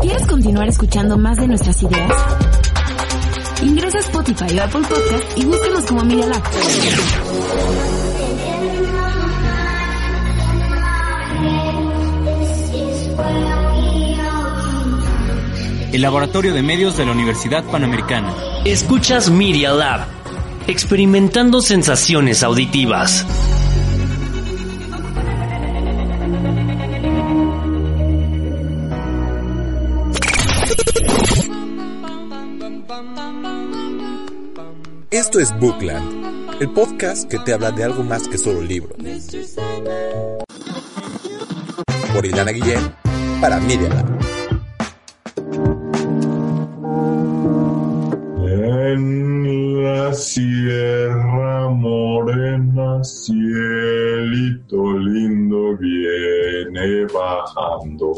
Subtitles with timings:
[0.00, 2.12] ¿Quieres continuar escuchando más de nuestras ideas?
[3.62, 6.42] Ingresa a Spotify o Apple Podcast y búscanos como Media Lab.
[15.92, 18.32] El Laboratorio de Medios de la Universidad Panamericana.
[18.64, 20.06] Escuchas Media Lab,
[20.66, 23.26] experimentando sensaciones auditivas.
[35.28, 38.96] Esto es Bookland, el podcast que te habla de algo más que solo libros.
[42.14, 42.80] Por Ilana Guillén,
[43.38, 44.06] para Media Lab.
[48.46, 58.14] En la sierra morena, cielito lindo viene bajando.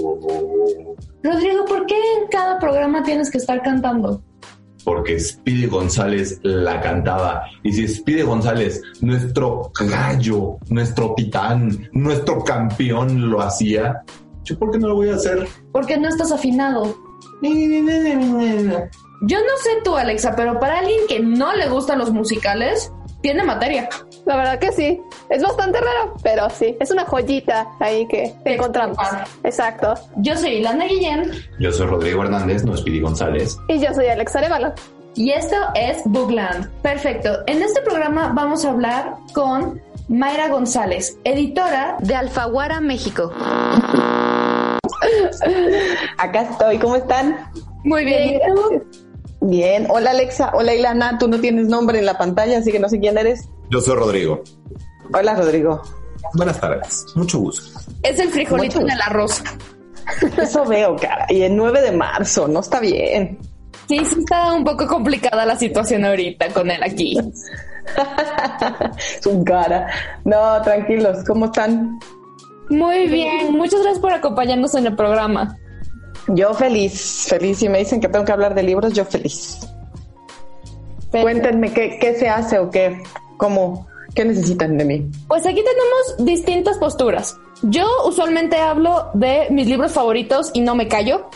[1.24, 4.22] Rodrigo, ¿por qué en cada programa tienes que estar cantando?
[4.84, 7.44] Porque Speedy González la cantaba.
[7.62, 14.02] Y si Speedy González, nuestro gallo, nuestro titán, nuestro campeón lo hacía,
[14.44, 15.46] ¿yo por qué no lo voy a hacer?
[15.72, 16.96] Porque no estás afinado.
[19.22, 22.90] Yo no sé tú, Alexa, pero para alguien que no le gustan los musicales,
[23.22, 23.88] tiene materia.
[24.26, 25.00] La verdad que sí.
[25.28, 26.76] Es bastante raro, pero sí.
[26.80, 28.96] Es una joyita ahí que encontramos.
[29.44, 29.94] Exacto.
[30.16, 31.30] Yo soy Ilana Guillén.
[31.58, 33.56] Yo soy Rodrigo Hernández, no Speedy González.
[33.68, 34.72] Y yo soy Alex Arevalo.
[35.14, 36.70] Y esto es Bookland.
[36.82, 37.40] Perfecto.
[37.46, 43.32] En este programa vamos a hablar con Mayra González, editora de Alfaguara México.
[46.18, 47.50] Acá estoy, ¿cómo están?
[47.84, 48.40] Muy bien.
[49.42, 52.88] Bien, hola Alexa, hola Ilana, tú no tienes nombre en la pantalla, así que no
[52.88, 53.48] sé quién eres.
[53.70, 54.42] Yo soy Rodrigo.
[55.14, 55.80] Hola Rodrigo.
[56.34, 57.80] Buenas tardes, mucho gusto.
[58.02, 59.42] Es el frijolito en el arroz.
[60.36, 61.26] Eso veo, cara.
[61.28, 63.38] Y el 9 de marzo, no está bien.
[63.88, 67.18] Sí, sí está un poco complicada la situación ahorita con él aquí.
[69.20, 69.88] Su cara.
[70.24, 71.98] No, tranquilos, ¿cómo están?
[72.68, 75.56] Muy bien, muchas gracias por acompañarnos en el programa.
[76.34, 77.58] Yo feliz, feliz.
[77.58, 79.58] Si me dicen que tengo que hablar de libros, yo feliz.
[81.10, 83.02] Cuéntenme qué, qué se hace o qué,
[83.36, 85.10] cómo, qué necesitan de mí.
[85.26, 87.36] Pues aquí tenemos distintas posturas.
[87.62, 91.28] Yo usualmente hablo de mis libros favoritos y no me callo.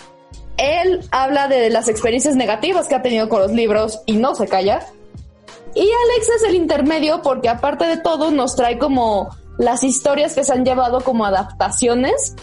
[0.57, 4.47] Él habla de las experiencias negativas que ha tenido con los libros y no se
[4.47, 4.87] calla.
[5.75, 10.45] Y Alex es el intermedio porque aparte de todo nos trae como las historias que
[10.45, 12.37] se han llevado como adaptaciones.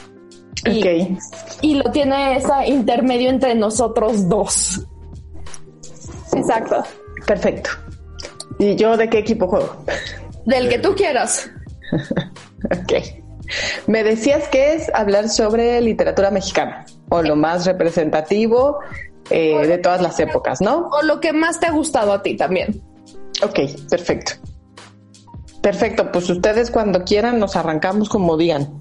[0.66, 1.19] Y, Ok.
[1.61, 4.85] y lo tiene ese intermedio entre nosotros dos.
[6.33, 6.83] Exacto.
[7.25, 7.69] Perfecto.
[8.59, 9.83] ¿Y yo de qué equipo juego?
[10.45, 11.50] Del que tú quieras.
[12.66, 12.94] Ok.
[13.88, 18.77] Me decías que es hablar sobre literatura mexicana o lo más representativo
[19.31, 20.88] eh, de todas las épocas, ¿no?
[20.89, 22.81] O lo que más te ha gustado a ti también.
[23.44, 24.33] Ok, perfecto.
[25.61, 28.81] Perfecto, pues ustedes cuando quieran nos arrancamos como digan.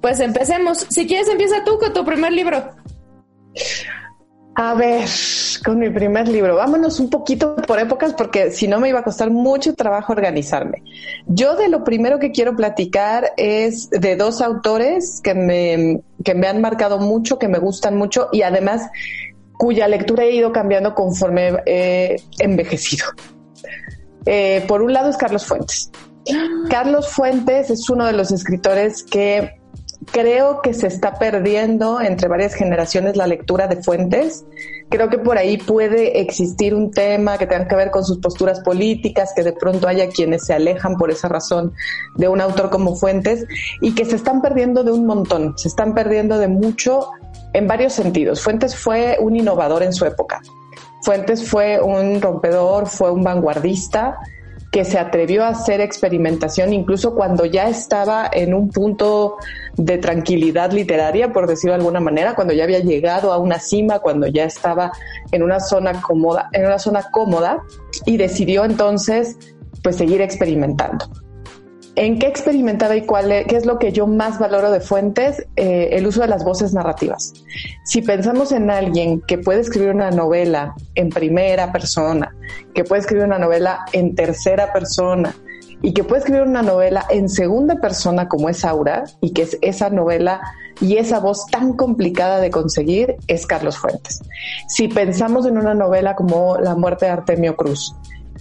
[0.00, 0.86] Pues empecemos.
[0.88, 2.62] Si quieres, empieza tú con tu primer libro.
[4.54, 5.08] A ver,
[5.64, 9.02] con mi primer libro, vámonos un poquito por épocas porque si no me iba a
[9.02, 10.82] costar mucho trabajo organizarme.
[11.26, 16.48] Yo de lo primero que quiero platicar es de dos autores que me, que me
[16.48, 18.90] han marcado mucho, que me gustan mucho y además
[19.56, 23.06] cuya lectura he ido cambiando conforme he envejecido.
[24.26, 25.90] Eh, por un lado es Carlos Fuentes.
[26.68, 29.59] Carlos Fuentes es uno de los escritores que
[30.06, 34.44] creo que se está perdiendo entre varias generaciones la lectura de Fuentes.
[34.88, 38.60] Creo que por ahí puede existir un tema que tenga que ver con sus posturas
[38.60, 41.72] políticas, que de pronto haya quienes se alejan por esa razón
[42.16, 43.44] de un autor como Fuentes
[43.80, 47.10] y que se están perdiendo de un montón, se están perdiendo de mucho
[47.52, 48.42] en varios sentidos.
[48.42, 50.40] Fuentes fue un innovador en su época.
[51.02, 54.18] Fuentes fue un rompedor, fue un vanguardista
[54.70, 59.36] que se atrevió a hacer experimentación incluso cuando ya estaba en un punto
[59.76, 63.98] de tranquilidad literaria, por decirlo de alguna manera, cuando ya había llegado a una cima,
[63.98, 64.92] cuando ya estaba
[65.32, 67.62] en una zona cómoda, en una zona cómoda
[68.06, 69.36] y decidió entonces
[69.82, 71.06] pues seguir experimentando.
[71.96, 75.46] ¿En qué experimentaba y cuál qué es lo que yo más valoro de Fuentes?
[75.56, 77.32] Eh, el uso de las voces narrativas.
[77.84, 82.34] Si pensamos en alguien que puede escribir una novela en primera persona,
[82.74, 85.34] que puede escribir una novela en tercera persona
[85.82, 89.58] y que puede escribir una novela en segunda persona como es Aura y que es
[89.60, 90.40] esa novela
[90.80, 94.20] y esa voz tan complicada de conseguir es Carlos Fuentes.
[94.68, 97.94] Si pensamos en una novela como La muerte de Artemio Cruz,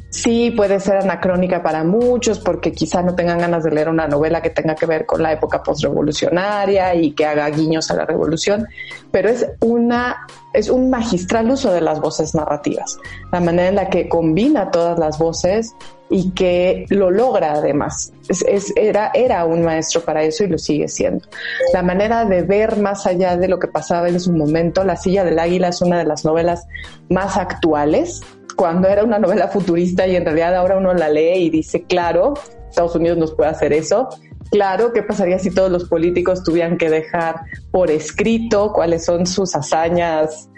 [0.09, 4.41] Sí, puede ser anacrónica para muchos porque quizá no tengan ganas de leer una novela
[4.41, 8.67] que tenga que ver con la época postrevolucionaria y que haga guiños a la revolución,
[9.11, 12.97] pero es una es un magistral uso de las voces narrativas,
[13.31, 15.75] la manera en la que combina todas las voces
[16.09, 18.11] y que lo logra además.
[18.29, 21.27] Es, era, era un maestro para eso y lo sigue siendo.
[21.71, 25.23] La manera de ver más allá de lo que pasaba en su momento, La silla
[25.23, 26.65] del águila es una de las novelas
[27.09, 28.21] más actuales
[28.59, 32.33] cuando era una novela futurista y en realidad ahora uno la lee y dice, claro,
[32.69, 34.09] Estados Unidos nos puede hacer eso.
[34.51, 37.37] Claro, ¿qué pasaría si todos los políticos tuvieran que dejar
[37.71, 40.49] por escrito cuáles son sus hazañas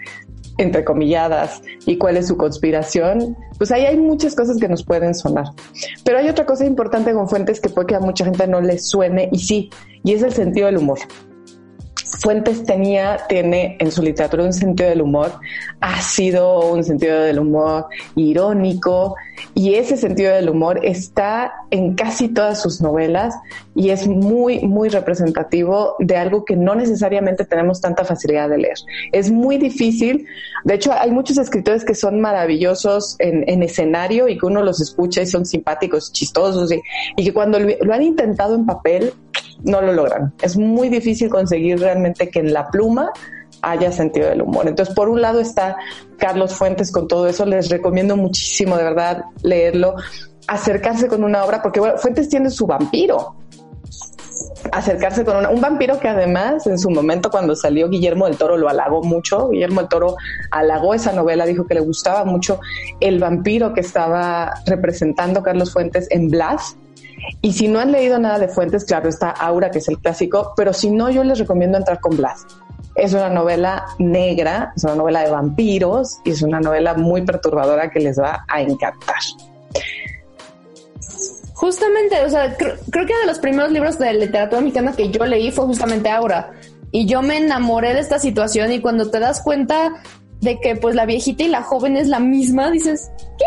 [0.58, 3.36] entrecomilladas y cuál es su conspiración?
[3.56, 5.44] Pues ahí hay muchas cosas que nos pueden sonar.
[6.04, 8.80] Pero hay otra cosa importante con Fuentes que puede que a mucha gente no le
[8.80, 9.70] suene y sí,
[10.02, 10.98] y es el sentido del humor.
[12.20, 15.32] Fuentes tenía, tiene en su literatura un sentido del humor
[15.82, 19.16] ha sido un sentido del humor irónico
[19.52, 23.34] y ese sentido del humor está en casi todas sus novelas
[23.74, 28.76] y es muy, muy representativo de algo que no necesariamente tenemos tanta facilidad de leer.
[29.10, 30.24] Es muy difícil,
[30.64, 35.22] de hecho hay muchos escritores que son maravillosos en, escenario y que uno los escucha
[35.22, 36.70] y son simpáticos, chistosos
[37.16, 39.12] y que cuando lo han intentado en papel
[39.64, 40.34] no lo logran.
[40.42, 43.12] Es muy difícil conseguir realmente que en la pluma
[43.62, 44.68] haya sentido del humor.
[44.68, 45.76] Entonces, por un lado está
[46.18, 49.94] Carlos Fuentes con todo eso, les recomiendo muchísimo de verdad leerlo,
[50.48, 53.36] acercarse con una obra, porque Fuentes tiene su vampiro,
[54.70, 58.68] acercarse con un vampiro que además en su momento cuando salió Guillermo del Toro lo
[58.68, 59.48] halagó mucho.
[59.48, 60.16] Guillermo del Toro
[60.50, 62.60] halagó esa novela, dijo que le gustaba mucho
[63.00, 66.76] el vampiro que estaba representando Carlos Fuentes en Blas.
[67.40, 70.52] Y si no han leído nada de Fuentes, claro, está Aura, que es el clásico,
[70.56, 72.46] pero si no, yo les recomiendo entrar con Blas.
[72.94, 77.90] Es una novela negra, es una novela de vampiros y es una novela muy perturbadora
[77.90, 79.16] que les va a encantar.
[81.54, 85.50] Justamente, o sea, creo, que de los primeros libros de literatura mexicana que yo leí
[85.52, 86.52] fue justamente Aura.
[86.90, 90.02] Y yo me enamoré de esta situación y cuando te das cuenta
[90.40, 93.44] de que pues la viejita y la joven es la misma, dices, ¿qué?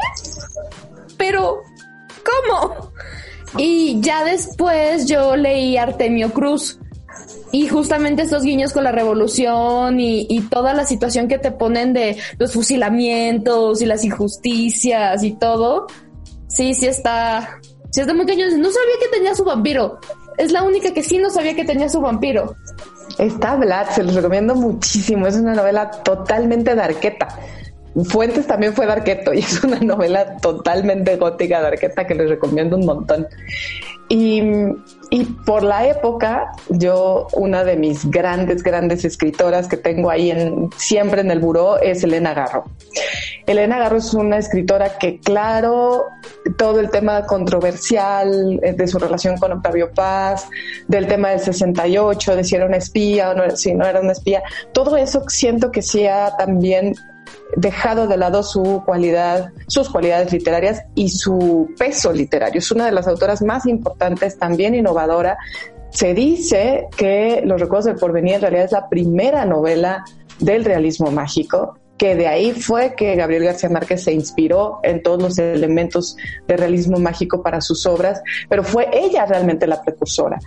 [1.18, 1.62] Pero,
[2.24, 2.92] ¿cómo?
[3.57, 6.80] Y ya después yo leí Artemio Cruz.
[7.51, 12.18] Y justamente estos guiños con la revolución y, toda la situación que te ponen de
[12.38, 15.88] los fusilamientos y las injusticias y todo,
[16.47, 17.59] sí, sí está,
[17.92, 18.59] sí está muy cañón.
[18.59, 20.00] No sabía que tenía su vampiro.
[20.38, 22.56] Es la única que sí no sabía que tenía su vampiro.
[23.18, 25.27] Está Vlad, se los recomiendo muchísimo.
[25.27, 27.27] Es una novela totalmente de arqueta.
[28.03, 32.75] Fuentes también fue Darqueto y es una novela totalmente gótica de Arqueta que les recomiendo
[32.75, 33.27] un montón.
[34.07, 34.39] Y,
[35.09, 40.69] y, por la época, yo, una de mis grandes, grandes escritoras que tengo ahí en,
[40.77, 42.65] siempre en el buró es Elena Garro.
[43.47, 46.06] Elena Garro es una escritora que, claro,
[46.57, 50.47] todo el tema controversial eh, de su relación con Octavio Paz,
[50.88, 53.44] del tema del 68, de si era una espía o no,
[53.86, 56.94] era una espía, todo eso siento que sea también
[57.56, 62.60] dejado de lado su cualidad, sus cualidades literarias y su peso literario.
[62.60, 65.38] Es una de las autoras más importantes, también innovadora.
[65.90, 70.04] Se dice que Los Recuerdos del Porvenir en realidad es la primera novela
[70.40, 75.22] del realismo mágico, que de ahí fue que Gabriel García Márquez se inspiró en todos
[75.22, 76.18] los elementos
[76.48, 80.40] de realismo mágico para sus obras, pero fue ella realmente la precursora.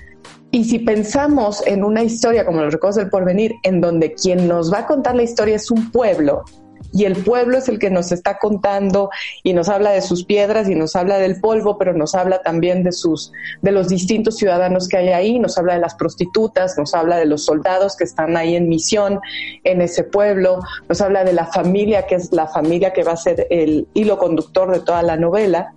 [0.51, 4.73] Y si pensamos en una historia como Los Recuerdos del Porvenir, en donde quien nos
[4.73, 6.45] va a contar la historia es un pueblo,
[6.93, 9.11] y el pueblo es el que nos está contando
[9.43, 12.83] y nos habla de sus piedras y nos habla del polvo, pero nos habla también
[12.83, 16.95] de sus de los distintos ciudadanos que hay ahí, nos habla de las prostitutas, nos
[16.95, 19.21] habla de los soldados que están ahí en misión
[19.65, 23.17] en ese pueblo, nos habla de la familia que es la familia que va a
[23.17, 25.73] ser el hilo conductor de toda la novela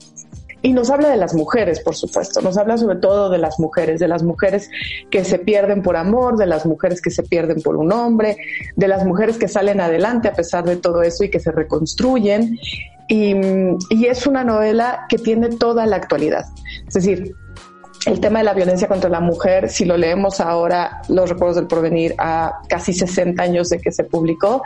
[0.61, 3.99] y nos habla de las mujeres, por supuesto, nos habla sobre todo de las mujeres,
[3.99, 4.69] de las mujeres
[5.09, 8.37] que se pierden por amor, de las mujeres que se pierden por un hombre,
[8.75, 12.59] de las mujeres que salen adelante a pesar de todo eso y que se reconstruyen.
[13.07, 16.45] Y, es una novela que tiene toda la actualidad.
[16.87, 17.35] Es decir,
[18.05, 21.67] el tema de la violencia contra la mujer, si lo leemos ahora, Los Recuerdos del
[21.67, 24.63] Porvenir, a casi 60 años de que se publicó,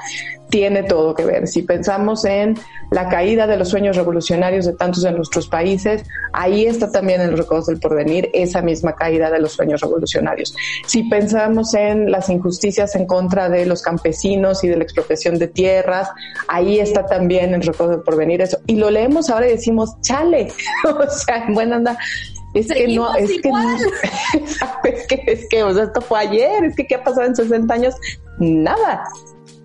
[0.50, 1.48] tiene todo que ver.
[1.48, 2.56] Si pensamos en
[2.92, 7.32] la caída de los sueños revolucionarios de tantos de nuestros países, ahí está también en
[7.32, 10.56] Los Recuerdos del Porvenir esa misma caída de los sueños revolucionarios.
[10.86, 15.48] Si pensamos en las injusticias en contra de los campesinos y de la expropiación de
[15.48, 16.10] tierras,
[16.48, 18.60] ahí está también en Los Recuerdos del Porvenir eso.
[18.66, 20.54] Y lo leemos ahora y decimos, chale,
[20.86, 21.98] o sea, buena onda
[22.56, 23.52] es que no, es que,
[24.90, 27.36] es que, es que, o sea, esto fue ayer, es que qué ha pasado en
[27.36, 27.96] 60 años,
[28.40, 29.04] nada,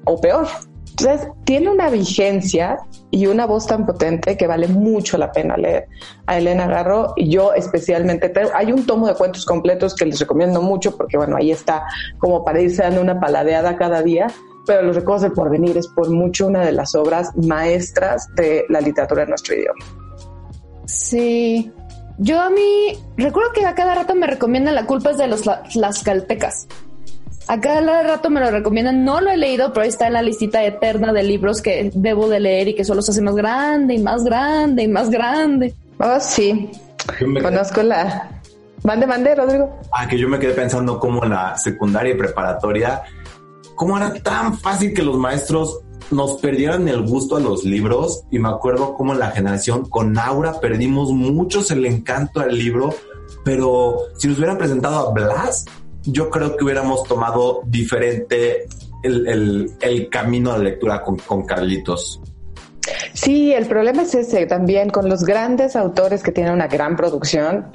[0.04, 0.46] o peor.
[0.90, 2.78] Entonces, tiene una vigencia
[3.10, 5.88] y una voz tan potente que vale mucho la pena leer
[6.26, 8.32] a Elena Garro y yo especialmente.
[8.54, 11.84] Hay un tomo de cuentos completos que les recomiendo mucho porque, bueno, ahí está
[12.18, 14.26] como para irse dando una paladeada cada día,
[14.66, 18.80] pero Los Recuerdos del Porvenir es por mucho una de las obras maestras de la
[18.80, 19.84] literatura en nuestro idioma.
[20.84, 21.72] Sí,
[22.18, 25.42] yo a mí recuerdo que a cada rato me recomiendan La culpa es de los
[25.74, 26.66] las caltecas.
[27.48, 29.04] A cada rato me lo recomiendan.
[29.04, 32.28] No lo he leído, pero ahí está en la listita eterna de libros que debo
[32.28, 35.74] de leer y que solo se hace más grande y más grande y más grande.
[35.98, 36.70] Oh, sí.
[37.42, 38.30] Conozco la...
[38.84, 39.78] Mande, mande, Rodrigo.
[39.92, 43.02] Ah, que yo me quedé pensando cómo en la secundaria y preparatoria,
[43.74, 48.38] cómo era tan fácil que los maestros nos perdieron el gusto a los libros y
[48.38, 52.94] me acuerdo como la generación con Aura perdimos muchos el encanto al libro,
[53.44, 55.64] pero si nos hubieran presentado a Blas,
[56.04, 58.66] yo creo que hubiéramos tomado diferente
[59.02, 62.20] el, camino de lectura con, con Carlitos.
[63.12, 67.70] Sí, el problema es ese también con los grandes autores que tienen una gran producción,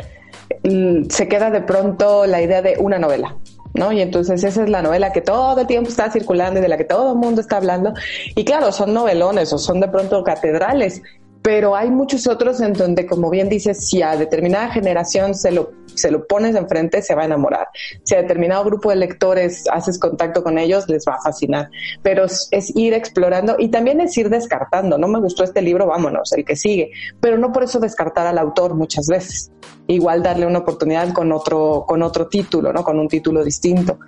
[1.10, 3.38] se queda de pronto la idea de una novela.
[3.75, 3.91] ¿No?
[3.91, 6.77] Y entonces esa es la novela que todo el tiempo está circulando y de la
[6.77, 7.94] que todo el mundo está hablando.
[8.36, 11.01] Y claro, son novelones o son de pronto catedrales,
[11.41, 15.72] pero hay muchos otros en donde, como bien dices, si a determinada generación se lo,
[15.96, 17.68] se lo pones enfrente, se va a enamorar.
[18.04, 21.70] Si a determinado grupo de lectores haces contacto con ellos, les va a fascinar.
[22.02, 24.98] Pero es, ir explorando y también es ir descartando.
[24.98, 26.92] No me gustó este libro, vámonos, el que sigue.
[27.20, 29.52] Pero no por eso descartar al autor muchas veces.
[29.88, 32.84] Igual darle una oportunidad con otro, con otro título, ¿no?
[32.84, 34.00] Con un título distinto.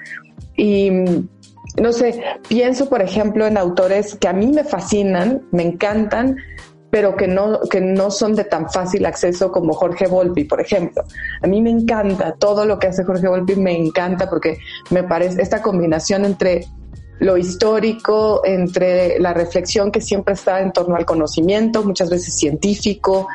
[0.55, 0.91] Y
[1.81, 6.37] no sé, pienso, por ejemplo, en autores que a mí me fascinan, me encantan,
[6.89, 11.03] pero que no, que no son de tan fácil acceso como Jorge Volpi, por ejemplo.
[11.41, 14.57] A mí me encanta todo lo que hace Jorge Volpi, me encanta porque
[14.89, 16.65] me parece esta combinación entre
[17.19, 23.27] lo histórico, entre la reflexión que siempre está en torno al conocimiento, muchas veces científico,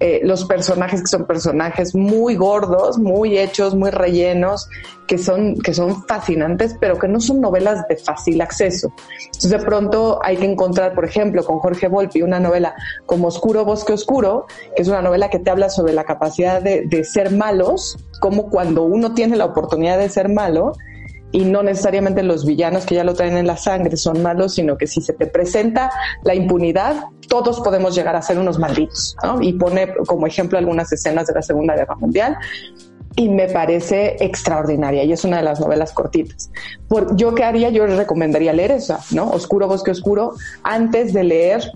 [0.00, 4.68] eh, los personajes que son personajes muy gordos, muy hechos, muy rellenos,
[5.06, 8.92] que son, que son fascinantes, pero que no son novelas de fácil acceso.
[9.24, 12.74] Entonces de pronto hay que encontrar, por ejemplo, con Jorge Volpi, una novela
[13.06, 16.82] como Oscuro Bosque Oscuro, que es una novela que te habla sobre la capacidad de,
[16.86, 20.72] de ser malos, como cuando uno tiene la oportunidad de ser malo,
[21.36, 24.78] y no necesariamente los villanos que ya lo traen en la sangre son malos, sino
[24.78, 25.90] que si se te presenta
[26.24, 26.96] la impunidad,
[27.28, 29.42] todos podemos llegar a ser unos malditos, ¿no?
[29.42, 32.38] Y pone como ejemplo algunas escenas de la Segunda Guerra Mundial
[33.16, 36.50] y me parece extraordinaria y es una de las novelas cortitas.
[36.88, 39.28] Por, yo qué haría, yo les recomendaría leer esa, ¿no?
[39.28, 41.70] Oscuro Bosque Oscuro, antes de leer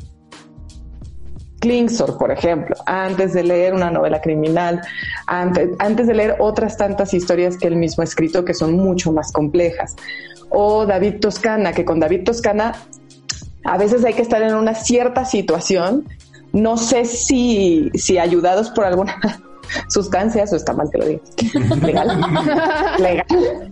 [1.61, 4.81] Klingsor, por ejemplo, antes de leer una novela criminal,
[5.27, 9.13] antes, antes de leer otras tantas historias que él mismo ha escrito que son mucho
[9.13, 9.95] más complejas.
[10.49, 12.75] O David Toscana, que con David Toscana
[13.65, 16.09] a veces hay que estar en una cierta situación,
[16.53, 19.19] no sé si, si ayudados por alguna
[19.89, 21.23] sustancia, eso está mal que lo diga,
[21.87, 22.21] legal,
[22.99, 23.71] legal,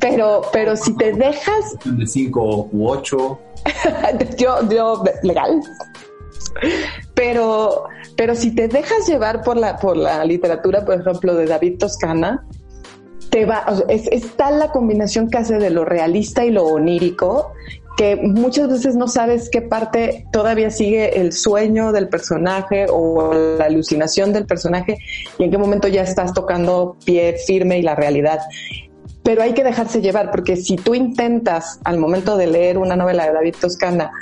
[0.00, 1.76] pero, pero si te dejas...
[1.84, 3.38] De cinco u ocho.
[4.38, 5.60] yo, yo, legal,
[7.14, 7.84] pero,
[8.16, 12.46] pero si te dejas llevar por la, por la literatura, por ejemplo, de David Toscana,
[13.30, 17.52] te va, es, es, tal la combinación que hace de lo realista y lo onírico
[17.98, 23.64] que muchas veces no sabes qué parte todavía sigue el sueño del personaje o la
[23.64, 24.98] alucinación del personaje
[25.36, 28.38] y en qué momento ya estás tocando pie firme y la realidad.
[29.24, 33.26] Pero hay que dejarse llevar porque si tú intentas al momento de leer una novela
[33.26, 34.12] de David Toscana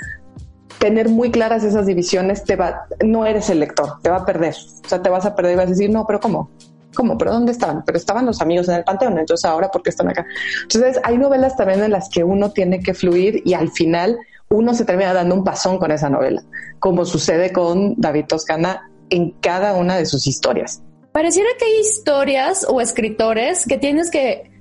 [0.79, 4.55] tener muy claras esas divisiones, te va, no eres el lector, te va a perder.
[4.85, 6.51] O sea, te vas a perder y vas a decir, no, pero ¿cómo?
[6.95, 7.17] ¿Cómo?
[7.17, 7.83] ¿Pero dónde estaban?
[7.85, 10.25] Pero estaban los amigos en el panteón, entonces ahora, ¿por qué están acá?
[10.63, 14.17] Entonces, hay novelas también en las que uno tiene que fluir y al final
[14.49, 16.41] uno se termina dando un pasón con esa novela,
[16.79, 20.81] como sucede con David Toscana en cada una de sus historias.
[21.11, 24.51] Pareciera que hay historias o escritores que tienes que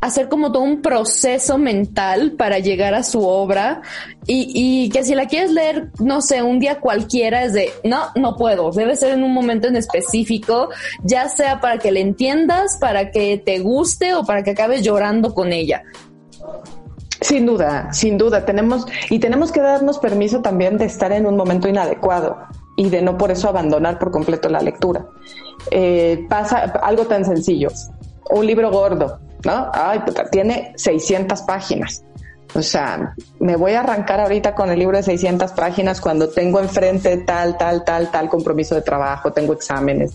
[0.00, 3.82] hacer como todo un proceso mental para llegar a su obra.
[4.26, 8.06] Y, y, que si la quieres leer, no sé, un día cualquiera es de, no,
[8.14, 10.68] no puedo, debe ser en un momento en específico,
[11.02, 15.34] ya sea para que le entiendas, para que te guste o para que acabes llorando
[15.34, 15.82] con ella.
[17.20, 21.36] Sin duda, sin duda, tenemos y tenemos que darnos permiso también de estar en un
[21.36, 22.38] momento inadecuado
[22.76, 25.04] y de no por eso abandonar por completo la lectura.
[25.72, 27.70] Eh, pasa algo tan sencillo,
[28.30, 29.70] un libro gordo, ¿no?
[29.72, 32.04] Ay, tiene 600 páginas.
[32.54, 36.60] O sea, me voy a arrancar ahorita con el libro de 600 páginas cuando tengo
[36.60, 40.12] enfrente tal, tal, tal, tal compromiso de trabajo, tengo exámenes,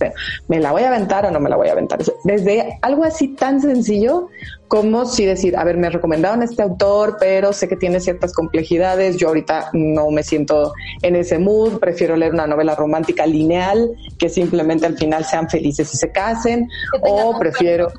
[0.47, 1.99] ¿me la voy a aventar o no me la voy a aventar?
[2.23, 4.29] Desde algo así tan sencillo
[4.73, 9.17] como si decir, a ver, me recomendaron este autor, pero sé que tiene ciertas complejidades,
[9.17, 14.29] yo ahorita no me siento en ese mood, prefiero leer una novela romántica lineal, que
[14.29, 16.67] simplemente al final sean felices y se casen,
[17.03, 17.89] o prefiero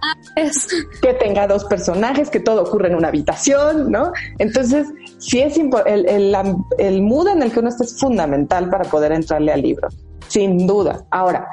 [1.00, 4.10] que tenga dos personajes, que todo ocurre en una habitación, ¿no?
[4.40, 4.88] Entonces,
[5.18, 6.36] sí es el, el,
[6.78, 9.86] el mood en el que uno está es fundamental para poder entrarle al libro,
[10.26, 11.04] sin duda.
[11.12, 11.46] Ahora,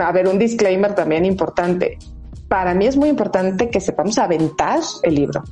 [0.00, 1.98] a ver, un disclaimer también importante
[2.52, 5.42] para mí es muy importante que sepamos aventar el libro,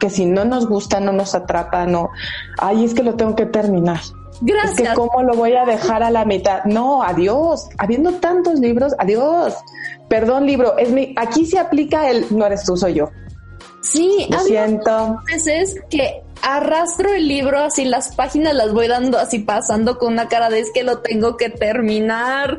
[0.00, 2.08] que si no nos gusta, no nos atrapa, no,
[2.56, 4.00] ay, es que lo tengo que terminar.
[4.40, 4.80] Gracias.
[4.80, 6.64] Es que cómo lo voy a dejar a la mitad.
[6.64, 7.68] No, adiós.
[7.76, 9.54] Habiendo tantos libros, adiós.
[10.08, 10.78] Perdón, libro.
[10.78, 13.10] Es mi, aquí se aplica el no eres tú, soy yo.
[13.82, 15.18] Sí, lo siento.
[15.26, 20.28] veces que arrastro el libro así, las páginas las voy dando así pasando con una
[20.28, 22.56] cara de es que lo tengo que terminar.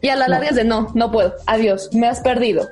[0.00, 1.32] Y a la larga es de no, no puedo.
[1.46, 2.68] Adiós, me has perdido.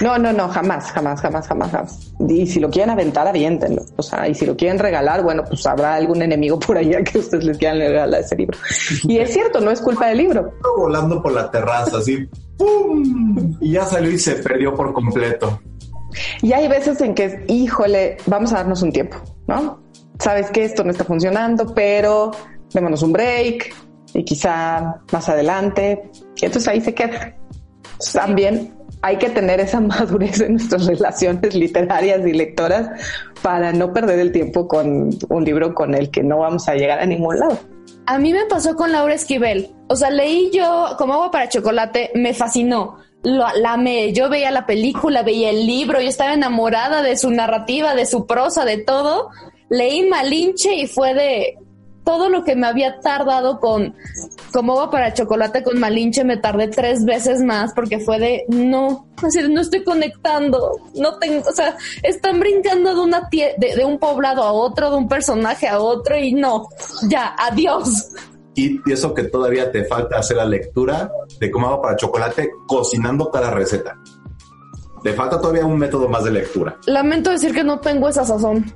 [0.00, 2.12] No, no, no, jamás, jamás, jamás, jamás, jamás.
[2.28, 3.84] Y si lo quieren aventar, aviéntenlo.
[3.96, 7.18] O sea, y si lo quieren regalar, bueno, pues habrá algún enemigo por allá que
[7.18, 8.58] ustedes les quieran regalar ese libro.
[9.04, 10.52] Y es cierto, no es culpa del libro.
[10.76, 13.56] Volando por la terraza, así, ¡pum!
[13.60, 15.60] Y ya salió y se perdió por completo.
[16.42, 19.82] Y hay veces en que, híjole, vamos a darnos un tiempo, ¿no?
[20.18, 22.30] Sabes que esto no está funcionando, pero
[22.72, 23.74] démonos un break
[24.14, 26.10] y quizá más adelante.
[26.36, 27.36] Y entonces ahí se queda.
[28.12, 32.88] También hay que tener esa madurez en nuestras relaciones literarias y lectoras
[33.42, 37.00] para no perder el tiempo con un libro con el que no vamos a llegar
[37.00, 37.58] a ningún lado.
[38.06, 39.70] A mí me pasó con Laura Esquivel.
[39.88, 42.98] O sea, leí yo como agua para chocolate, me fascinó.
[43.22, 44.12] la amé.
[44.12, 48.26] Yo veía la película, veía el libro, yo estaba enamorada de su narrativa, de su
[48.26, 49.30] prosa, de todo.
[49.68, 51.58] Leí Malinche y fue de,
[52.04, 53.94] todo lo que me había tardado con
[54.52, 59.06] como va para chocolate con Malinche me tardé tres veces más porque fue de no,
[59.22, 64.42] así no estoy conectando, no tengo, o sea, están brincando de una de, un poblado
[64.42, 66.68] a otro, de un personaje a otro y no,
[67.08, 68.10] ya, adiós.
[68.54, 71.10] Y eso que todavía te falta hacer la lectura
[71.40, 73.96] de cómo va para chocolate cocinando cada receta.
[75.02, 76.76] Te falta todavía un método más de lectura.
[76.86, 78.72] Lamento decir que no tengo esa sazón.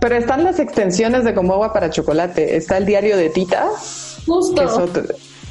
[0.00, 2.56] Pero están las extensiones de como agua para chocolate.
[2.56, 3.66] Está el diario de Tita.
[4.26, 4.88] Justo.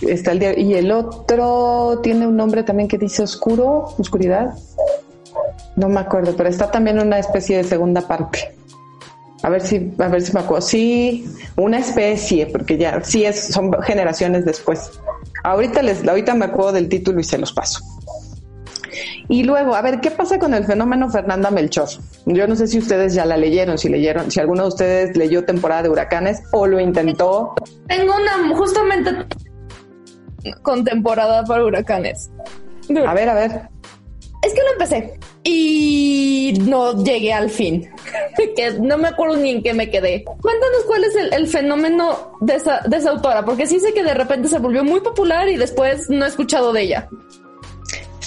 [0.01, 4.53] está el diario, y el otro tiene un nombre también que dice oscuro, oscuridad.
[5.75, 8.55] No me acuerdo, pero está también una especie de segunda parte.
[9.43, 10.65] A ver si, a ver si me acuerdo.
[10.65, 14.89] Sí, una especie, porque ya, sí es, son generaciones después.
[15.43, 17.79] Ahorita les, ahorita me acuerdo del título y se los paso.
[19.27, 21.89] Y luego, a ver, ¿qué pasa con el fenómeno Fernanda Melchor?
[22.25, 25.43] Yo no sé si ustedes ya la leyeron, si leyeron, si alguno de ustedes leyó
[25.43, 27.55] temporada de huracanes o lo intentó.
[27.87, 29.11] Tengo una justamente
[30.61, 32.29] con temporada para huracanes.
[33.05, 33.69] A ver, a ver.
[34.43, 37.89] Es que lo empecé y no llegué al fin.
[38.55, 40.23] que no me acuerdo ni en qué me quedé.
[40.23, 44.13] Cuéntanos cuál es el, fenómeno de esa, de esa autora, porque sí sé que de
[44.13, 47.09] repente se volvió muy popular y después no he escuchado de ella.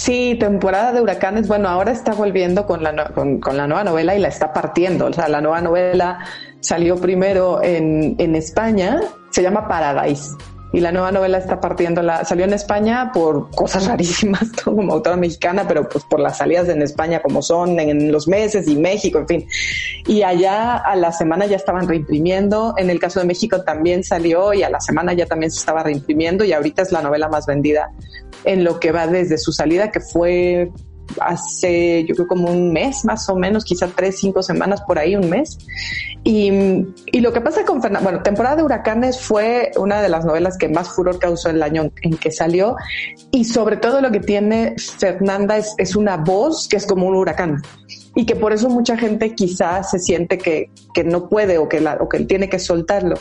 [0.09, 1.49] Sí, temporada de huracanes.
[1.49, 5.05] Bueno, ahora está volviendo con la, con, la nueva novela y la está partiendo.
[5.05, 6.21] O sea, la nueva novela
[6.61, 10.31] salió primero en, en España, se llama Paradise
[10.73, 15.17] y la nueva novela está partiendo la salió en España por cosas rarísimas como autora
[15.17, 19.19] mexicana pero pues por las salidas en España como son en, los meses y México
[19.19, 19.49] en fin.
[20.07, 22.75] Y allá a la semana ya estaban reimprimiendo.
[22.77, 25.83] En el caso de México también salió y a la semana ya también se estaba
[25.83, 26.45] reimprimiendo.
[26.45, 27.91] Y ahorita es la novela más vendida
[28.45, 30.71] en lo que va desde su salida que fue
[31.21, 35.17] hace yo creo como un mes más o menos, quizá tres, cinco semanas por ahí,
[35.17, 35.59] un mes.
[36.25, 36.51] Y,
[37.07, 40.59] y lo que pasa con Fernanda, bueno, temporada de huracanes fue una de las novelas
[40.59, 42.77] que más furor causó el año en que salió
[43.31, 47.15] y sobre todo lo que tiene Fernanda es, es una voz que es como un
[47.15, 47.63] huracán
[48.19, 51.81] y que por eso mucha gente quizás se siente que, que no puede o que,
[51.81, 53.15] la, o que tiene que soltarlo.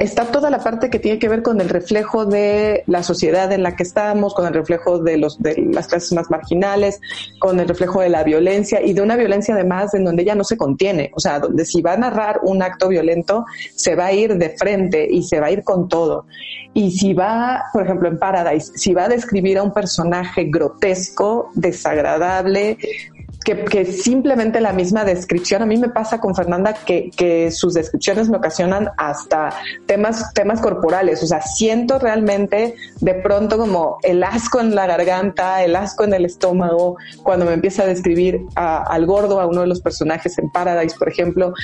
[0.00, 3.62] Está toda la parte que tiene que ver con el reflejo de la sociedad en
[3.62, 7.00] la que estamos, con el reflejo de, los, de las clases más marginales,
[7.38, 10.42] con el reflejo de la violencia y de una violencia además en donde ella no
[10.42, 11.12] se contiene.
[11.14, 13.44] O sea, donde si va a narrar un acto violento,
[13.76, 16.26] se va a ir de frente y se va a ir con todo.
[16.74, 21.50] Y si va, por ejemplo, en Paradise, si va a describir a un personaje grotesco,
[21.54, 22.78] desagradable,
[23.54, 28.28] que, simplemente la misma descripción, a mí me pasa con Fernanda que, que, sus descripciones
[28.28, 29.50] me ocasionan hasta
[29.86, 35.62] temas, temas corporales, o sea, siento realmente de pronto como el asco en la garganta,
[35.62, 39.68] el asco en el estómago, cuando me empieza a describir al gordo, a uno de
[39.68, 41.54] los personajes en Paradise, por ejemplo,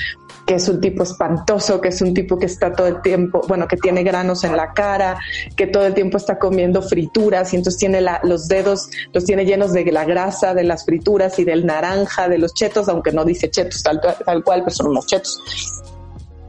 [0.45, 3.67] que es un tipo espantoso, que es un tipo que está todo el tiempo, bueno,
[3.67, 5.17] que tiene granos en la cara,
[5.57, 9.73] que todo el tiempo está comiendo frituras y entonces tiene los dedos, los tiene llenos
[9.73, 13.49] de la grasa de las frituras y del naranja de los chetos, aunque no dice
[13.49, 15.39] chetos tal, tal cual, pero son unos chetos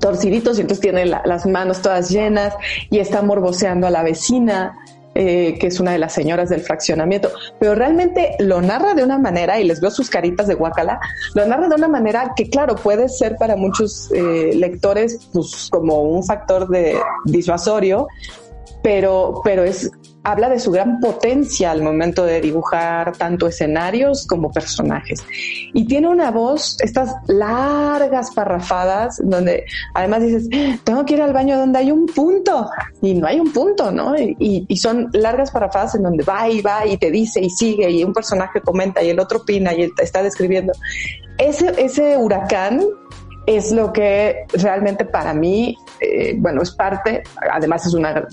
[0.01, 2.55] torciditos y entonces tiene las manos todas llenas
[2.91, 4.79] y está morboseando a la vecina.
[5.17, 9.17] Eh, que es una de las señoras del fraccionamiento, pero realmente lo narra de una
[9.17, 10.99] manera, y les veo sus caritas de guacala,
[11.37, 16.03] lo narra de una manera que, claro, puede ser para muchos eh, lectores pues, como
[16.03, 18.09] un factor de disuasorio,
[18.83, 19.89] pero, pero es
[20.25, 25.23] habla de su gran potencia al momento de dibujar tanto escenarios como personajes.
[25.75, 30.49] Y tiene una voz, estas largas parrafadas, donde además dices,
[30.85, 32.69] tengo que ir al baño donde hay un punto,
[33.03, 34.15] y no hay un punto, ¿no?
[34.17, 38.05] Y, son largas parrafadas en donde va y va y te dice y sigue, y
[38.05, 40.75] un personaje comenta y el otro opina y está describiendo.
[41.39, 42.83] Ese, ese huracán
[43.47, 48.27] es lo que realmente para mí, eh, bueno, es parte, además es una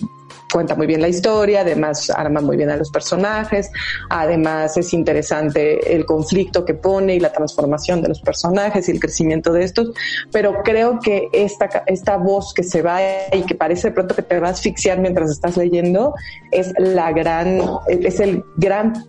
[0.52, 3.72] cuenta muy bien la historia, además arma muy bien a los personajes,
[4.10, 9.00] además es interesante el conflicto que pone y la transformación de los personajes y el
[9.00, 9.92] crecimiento de estos,
[10.32, 13.00] pero creo que esta, esta voz que se va
[13.32, 16.14] y que parece de pronto que te va a asfixiar mientras estás leyendo
[16.52, 19.06] es la gran, es el gran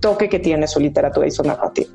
[0.00, 1.90] toque que tiene su literatura y su narrativa.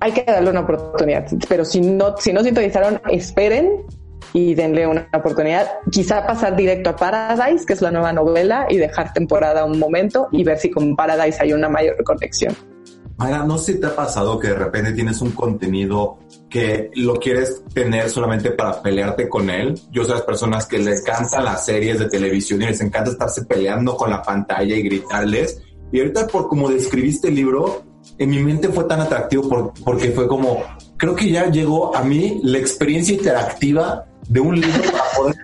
[0.00, 3.84] Hay que darle una oportunidad, pero si no, si no sintonizaron, esperen
[4.32, 5.68] y denle una oportunidad.
[5.90, 10.28] Quizá pasar directo a Paradise, que es la nueva novela, y dejar temporada un momento
[10.32, 12.54] y ver si con Paradise hay una mayor conexión.
[13.16, 17.14] Mara, no sé si te ha pasado que de repente tienes un contenido que lo
[17.14, 19.78] quieres tener solamente para pelearte con él.
[19.90, 23.44] Yo soy las personas que les encantan las series de televisión y les encanta estarse
[23.44, 25.62] peleando con la pantalla y gritarles.
[25.92, 27.84] Y ahorita por como describiste el libro,
[28.18, 30.62] en mi mente fue tan atractivo porque fue como,
[30.96, 35.36] creo que ya llegó a mí la experiencia interactiva de un libro para poder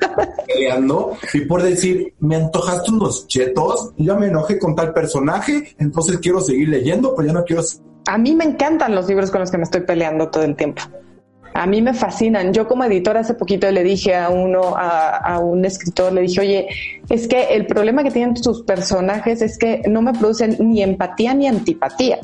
[0.46, 6.18] peleando y por decir, me antojaste unos chetos, ya me enojé con tal personaje, entonces
[6.18, 7.62] quiero seguir leyendo, pero ya no quiero...
[8.06, 10.82] A mí me encantan los libros con los que me estoy peleando todo el tiempo.
[11.54, 12.52] A mí me fascinan.
[12.52, 16.40] Yo como editor hace poquito le dije a uno, a, a, un escritor, le dije,
[16.40, 16.68] oye,
[17.10, 21.34] es que el problema que tienen tus personajes es que no me producen ni empatía
[21.34, 22.20] ni antipatía.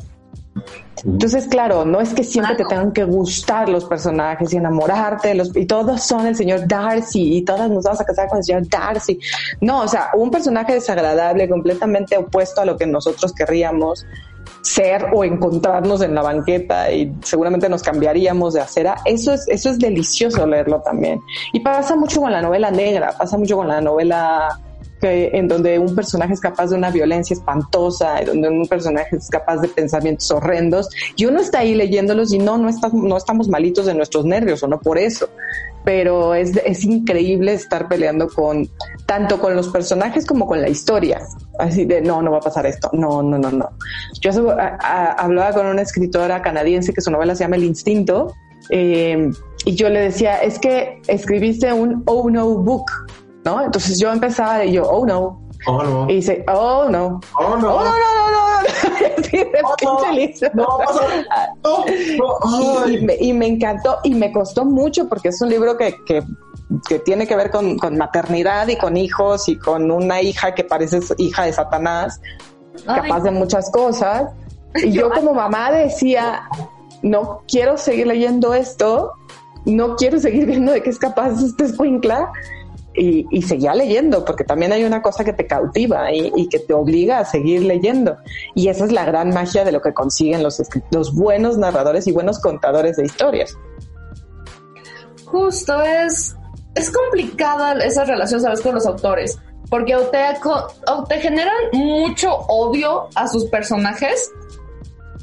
[1.03, 5.55] Entonces, claro, no es que siempre te tengan que gustar los personajes y enamorarte, los,
[5.55, 8.67] y todos son el señor Darcy y todas nos vamos a casar con el señor
[8.69, 9.19] Darcy.
[9.61, 14.05] No, o sea, un personaje desagradable, completamente opuesto a lo que nosotros querríamos
[14.61, 18.95] ser o encontrarnos en la banqueta y seguramente nos cambiaríamos de acera.
[19.05, 21.19] Eso es, eso es delicioso leerlo también.
[21.53, 24.59] Y pasa mucho con la novela negra, pasa mucho con la novela
[25.07, 29.29] en donde un personaje es capaz de una violencia espantosa, en donde un personaje es
[29.29, 33.85] capaz de pensamientos horrendos, y uno está ahí leyéndolos y no, no, no estamos malitos
[33.85, 35.29] de nuestros nervios, o no por eso,
[35.83, 38.67] pero es, es increíble estar peleando con,
[39.05, 41.21] tanto con los personajes como con la historia,
[41.59, 43.69] así de, no, no va a pasar esto, no, no, no, no.
[44.21, 44.31] Yo
[44.79, 48.33] hablaba con una escritora canadiense que su novela se llama El Instinto,
[48.69, 49.29] eh,
[49.65, 52.85] y yo le decía, es que escribiste un Oh No Book,
[53.45, 53.61] ¿no?
[53.61, 55.41] Entonces yo empezaba y yo, oh no.
[55.67, 56.09] Oh no.
[56.09, 57.21] Y dice, oh no.
[57.39, 57.75] Oh no.
[57.75, 58.55] Oh no, no, no, no.
[63.19, 66.23] y, me, encantó y me costó mucho porque es un libro que, que,
[66.87, 70.63] que tiene que ver con, con, maternidad y con hijos y con una hija que
[70.63, 72.19] parece hija de Satanás,
[72.85, 74.31] capaz de muchas cosas.
[74.75, 76.49] Y yo como mamá decía,
[77.03, 79.13] no quiero seguir leyendo esto,
[79.65, 82.31] no quiero seguir viendo de qué es capaz este escuincla
[82.97, 87.19] y, seguía leyendo, porque también hay una cosa que te cautiva y, que te obliga
[87.19, 88.17] a seguir leyendo.
[88.53, 92.39] Y esa es la gran magia de lo que consiguen los, buenos narradores y buenos
[92.39, 93.57] contadores de historias.
[95.25, 96.35] Justo, es,
[96.75, 99.37] es complicada esa relación, ¿sabes?, con los autores,
[99.69, 100.19] porque te,
[101.09, 104.31] te generan mucho odio a sus personajes,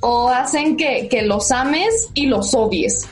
[0.03, 3.09] o hacen que, que los ames y los odies.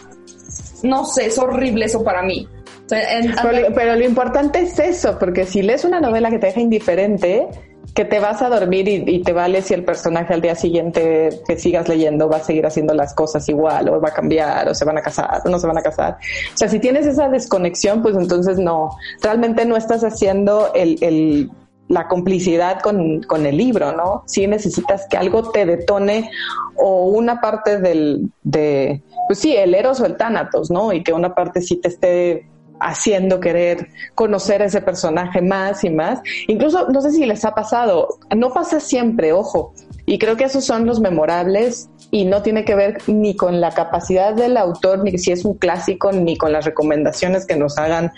[0.82, 2.48] No sé, es horrible eso para mí.
[2.90, 7.48] Pero, pero, lo importante es eso, porque si lees una novela que te deja indiferente,
[7.94, 11.58] que te vas a dormir y, te vale si el personaje al día siguiente que
[11.58, 14.84] sigas leyendo va a seguir haciendo las cosas igual o va a cambiar o se
[14.84, 16.18] van a casar o no se van a casar.
[16.54, 18.90] O sea, si tienes esa desconexión, pues entonces no,
[19.22, 21.50] realmente no estás haciendo el, el
[21.88, 24.22] la complicidad con, con, el libro, ¿no?
[24.26, 26.30] Si necesitas que algo te detone
[26.76, 30.92] o una parte del, de, pues sí, el Eros o el Tánatos, ¿no?
[30.92, 32.48] Y que una parte sí te esté
[32.80, 36.20] haciendo querer conocer a ese personaje más y más.
[36.48, 39.74] Incluso, no sé si les ha pasado, no pasa siempre, ojo,
[40.06, 43.70] y creo que esos son los memorables y no tiene que ver ni con la
[43.70, 48.10] capacidad del autor, ni si es un clásico, ni con las recomendaciones que nos hagan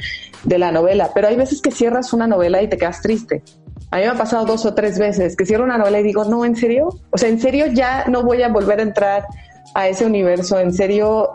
[0.44, 1.10] de la novela.
[1.14, 3.42] Pero hay veces que cierras una novela y te quedas triste.
[3.90, 6.24] A mí me ha pasado dos o tres veces que cierro una novela y digo,
[6.24, 6.88] no, ¿en serio?
[7.10, 9.26] O sea, ¿en serio ya no voy a volver a entrar
[9.74, 10.58] a ese universo?
[10.58, 11.34] ¿En serio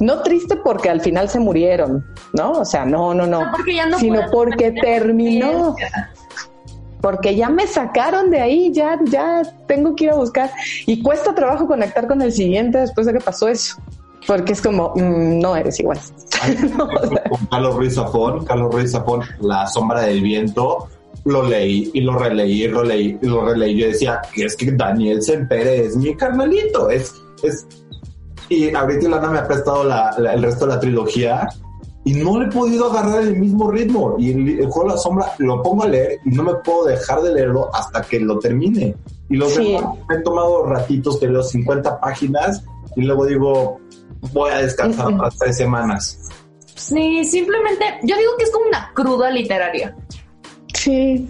[0.00, 2.52] no triste porque al final se murieron, ¿no?
[2.52, 3.50] O sea, no, no, no,
[3.98, 5.74] sino porque terminó.
[7.00, 10.50] Porque ya me sacaron de ahí, ya, ya tengo que ir a buscar.
[10.86, 13.76] Y cuesta trabajo conectar con el siguiente después de que pasó eso.
[14.26, 16.00] Porque es como, mm, no eres igual.
[17.50, 20.88] Carlos Ruiz Zafón, Carlos Ruiz Zafón, La sombra del viento,
[21.24, 23.76] lo leí y lo releí y lo leí y lo releí.
[23.76, 27.66] Yo decía, es que Daniel Sempere es mi carnalito, es, es
[28.48, 29.82] y ahorita Lana me ha prestado
[30.16, 31.48] el resto de la trilogía
[32.04, 34.14] y no le he podido agarrar el mismo ritmo.
[34.16, 37.20] Y el, juego de la sombra lo pongo a leer y no me puedo dejar
[37.22, 38.94] de leerlo hasta que lo termine.
[39.28, 43.80] Y los he tomado ratitos que leo 50 páginas y luego digo,
[44.32, 46.20] voy a descansar uh tres semanas.
[46.76, 49.96] Sí, simplemente, yo digo que es como una cruda literaria.
[50.74, 51.28] Sí,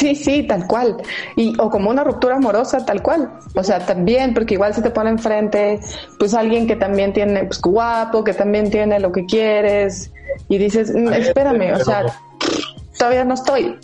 [0.00, 0.96] Sí, sí, tal cual.
[1.36, 3.30] Y, o como una ruptura amorosa, tal cual.
[3.54, 5.78] O sea, también, porque igual se te pone enfrente,
[6.18, 10.10] pues alguien que también tiene, pues guapo, que también tiene lo que quieres,
[10.48, 12.06] y dices, mm, espérame, o sea,
[12.98, 13.78] todavía no estoy.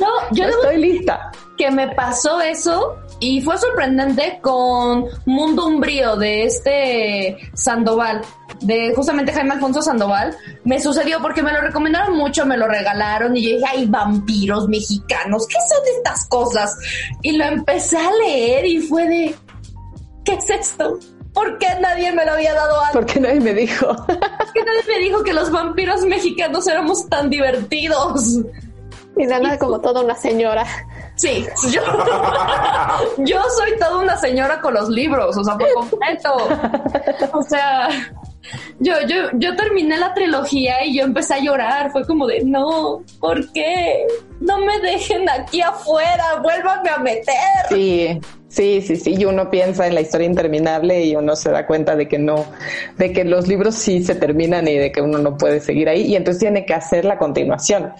[0.00, 1.30] No, yo no estoy lista.
[1.58, 8.20] Que me pasó eso y fue sorprendente con Mundo Umbrío de este Sandoval
[8.62, 13.36] de justamente Jaime Alfonso Sandoval, me sucedió porque me lo recomendaron mucho, me lo regalaron
[13.36, 16.76] y yo dije, ay, vampiros mexicanos, ¿qué son estas cosas?
[17.22, 19.34] Y lo empecé a leer y fue de,
[20.24, 20.98] ¿qué es esto?
[21.32, 22.92] ¿Por qué nadie me lo había dado antes?
[22.92, 23.86] ¿Por qué nadie me dijo?
[24.06, 28.40] ¿Por qué nadie me dijo que los vampiros mexicanos éramos tan divertidos?
[29.16, 30.64] Y nada como toda una señora.
[31.16, 31.82] Sí, yo,
[33.18, 36.34] yo soy toda una señora con los libros, o sea, por completo.
[37.32, 37.88] O sea,
[38.80, 41.92] yo, yo, yo terminé la trilogía y yo empecé a llorar.
[41.92, 44.06] Fue como de, no, ¿por qué?
[44.40, 47.34] No me dejen aquí afuera, vuélvanme a meter.
[47.68, 49.14] Sí, sí, sí, sí.
[49.16, 52.46] Y uno piensa en la historia interminable y uno se da cuenta de que no,
[52.96, 56.06] de que los libros sí se terminan y de que uno no puede seguir ahí.
[56.06, 57.92] Y entonces tiene que hacer la continuación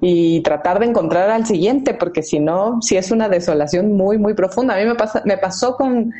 [0.00, 4.34] y tratar de encontrar al siguiente, porque si no, sí es una desolación muy, muy
[4.34, 4.74] profunda.
[4.74, 6.12] A mí me, pasa, me pasó con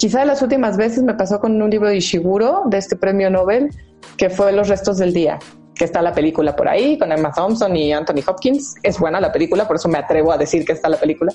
[0.00, 3.28] Quizá de las últimas veces me pasó con un libro de Ishiguro, de este premio
[3.28, 3.68] Nobel,
[4.16, 5.38] que fue Los restos del día,
[5.74, 8.76] que está la película por ahí con Emma Thompson y Anthony Hopkins.
[8.82, 11.30] Es buena la película, por eso me atrevo a decir que está la película.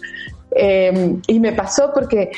[0.50, 2.32] Em, y me pasó porque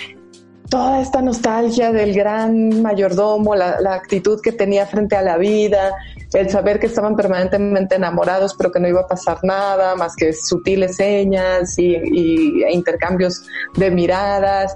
[0.70, 5.94] toda esta nostalgia del gran mayordomo, la, actitud que tenía frente a la vida,
[6.34, 10.34] el saber que estaban permanentemente enamorados pero que no iba a pasar nada más que
[10.34, 13.44] sutiles señas y, y e intercambios
[13.76, 14.76] de miradas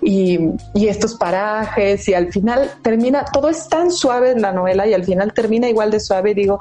[0.00, 0.38] y,
[0.74, 4.94] y, estos parajes y al final termina, todo es tan suave en la novela y
[4.94, 6.58] al final termina igual de suave y digo,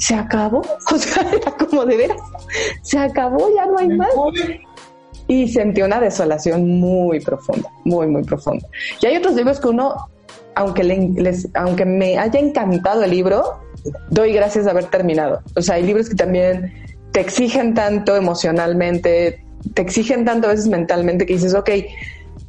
[0.00, 0.62] ¿se acabó?
[0.92, 2.20] O sea, era como de veras,
[2.82, 4.10] se acabó, ya no hay más.
[5.28, 8.66] Y sentí una desolación muy profunda, muy, muy profunda.
[9.00, 9.94] Y hay otros libros que uno,
[10.54, 13.60] aunque, les, aunque me haya encantado el libro,
[14.10, 15.40] doy gracias de haber terminado.
[15.56, 16.72] O sea, hay libros que también
[17.12, 21.70] te exigen tanto emocionalmente, te exigen tanto a veces mentalmente que dices, ok,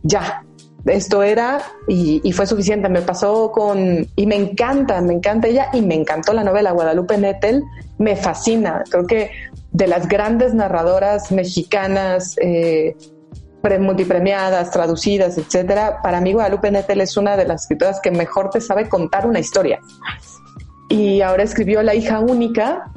[0.03, 0.43] ya,
[0.85, 2.89] esto era y, fue suficiente.
[2.89, 7.17] Me pasó con, y me encanta, me encanta ella y me encantó la novela Guadalupe
[7.17, 7.63] Nettel,
[7.97, 8.83] me fascina.
[8.89, 9.31] Creo que
[9.71, 12.95] de las grandes narradoras mexicanas, eh,
[13.79, 18.61] multipremiadas, traducidas, etcétera, para mí Guadalupe Nettel es una de las escritoras que mejor te
[18.61, 19.79] sabe contar una historia.
[20.89, 22.91] Y ahora escribió La hija única,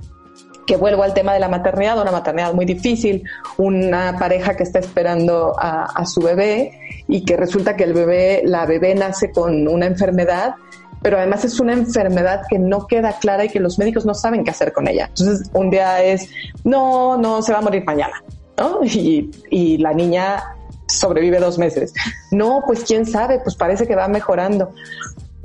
[0.66, 3.22] que vuelvo al tema de la maternidad, una maternidad muy difícil,
[3.57, 8.66] una pareja que está esperando a, su bebé y que resulta que el bebé, la
[8.66, 10.55] bebé nace con una enfermedad,
[11.03, 14.42] pero además es una enfermedad que no queda clara y que los médicos no saben
[14.42, 15.07] qué hacer con ella.
[15.09, 16.29] Entonces un día es,
[16.64, 18.22] no, no, se va a morir mañana,
[18.59, 18.81] ¿no?
[18.85, 20.43] Y, y la niña
[20.87, 21.93] sobrevive dos meses.
[22.31, 24.73] No, pues quién sabe, pues parece que va mejorando.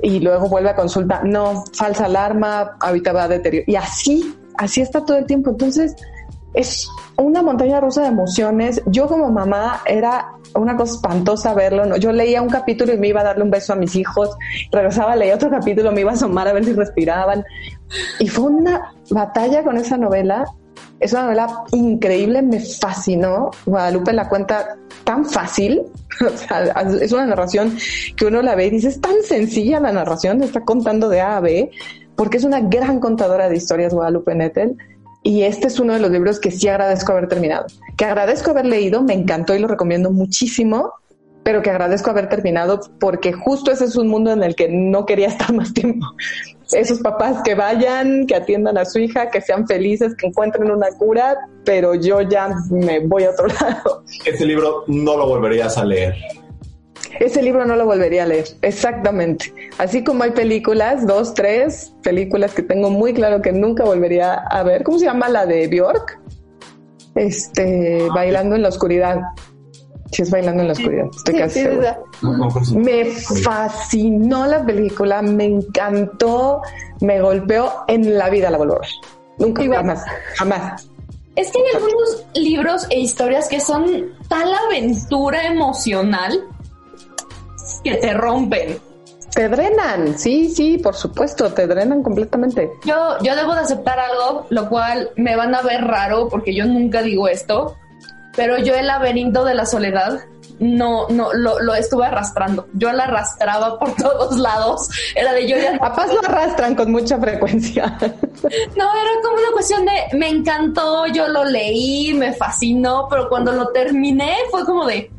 [0.02, 3.68] Y luego vuelve a consulta, no, falsa alarma, ahorita va a deteriorar.
[3.68, 5.50] Y así, así está todo el tiempo.
[5.50, 5.94] Entonces,
[6.54, 8.82] es una montaña rusa de emociones.
[8.86, 11.84] Yo como mamá era una cosa espantosa verlo.
[11.84, 11.96] ¿no?
[11.96, 14.30] Yo leía un capítulo y me iba a darle un beso a mis hijos,
[14.72, 17.44] regresaba, leía otro capítulo, me iba a asomar a ver si respiraban.
[18.18, 20.44] Y fue una batalla con esa novela.
[21.00, 23.50] Es una novela increíble, me fascinó.
[23.64, 25.82] Guadalupe la cuenta tan fácil.
[27.00, 27.76] Es una narración
[28.16, 31.38] que uno la ve y dice, es tan sencilla la narración, está contando de A
[31.38, 31.70] a B,
[32.14, 34.76] porque es una gran contadora de historias Guadalupe Nettel
[35.22, 37.66] y este es uno de los libros que sí agradezco haber terminado.
[37.96, 40.92] Que agradezco haber leído, me encantó y lo recomiendo muchísimo,
[41.42, 45.06] pero que agradezco haber terminado porque justo ese es un mundo en el que no
[45.06, 46.06] quería estar más tiempo.
[46.72, 50.88] Esos papás que vayan, que atiendan a su hija, que sean felices, que encuentren una
[50.98, 54.04] cura, pero yo ya me voy a otro lado.
[54.24, 56.14] Ese libro no lo volverías a leer.
[57.18, 59.52] Ese libro no lo volvería a leer, exactamente.
[59.78, 64.62] Así como hay películas, dos, tres películas que tengo muy claro que nunca volvería a
[64.62, 64.84] ver.
[64.84, 66.20] ¿Cómo se llama la de Bjork?
[67.16, 69.20] Este, Bailando en la Oscuridad.
[70.12, 71.06] Sí, es Bailando en la Oscuridad.
[71.16, 76.62] Estoy casi Me fascinó la película, me encantó,
[77.00, 77.84] me golpeó.
[77.86, 78.90] En la vida la vuelvo a ver.
[79.38, 80.04] Nunca, jamás,
[80.36, 80.88] jamás.
[81.36, 86.44] Es que hay algunos libros e historias que son tal aventura emocional
[87.84, 88.78] que te rompen.
[89.34, 92.72] Te drenan, sí, sí, por supuesto, te drenan completamente.
[92.84, 96.66] Yo, yo debo de aceptar algo, lo cual me van a ver raro porque yo
[96.66, 97.76] nunca digo esto,
[98.36, 100.20] pero yo el laberinto de la soledad
[100.60, 102.68] no, no, lo, lo estuve arrastrando.
[102.74, 104.88] Yo la arrastraba por todos lados.
[105.14, 105.78] Era de yo ya.
[105.78, 107.98] Papás lo arrastran con mucha frecuencia.
[108.40, 113.52] No, era como una cuestión de me encantó, yo lo leí, me fascinó, pero cuando
[113.52, 115.10] lo terminé fue como de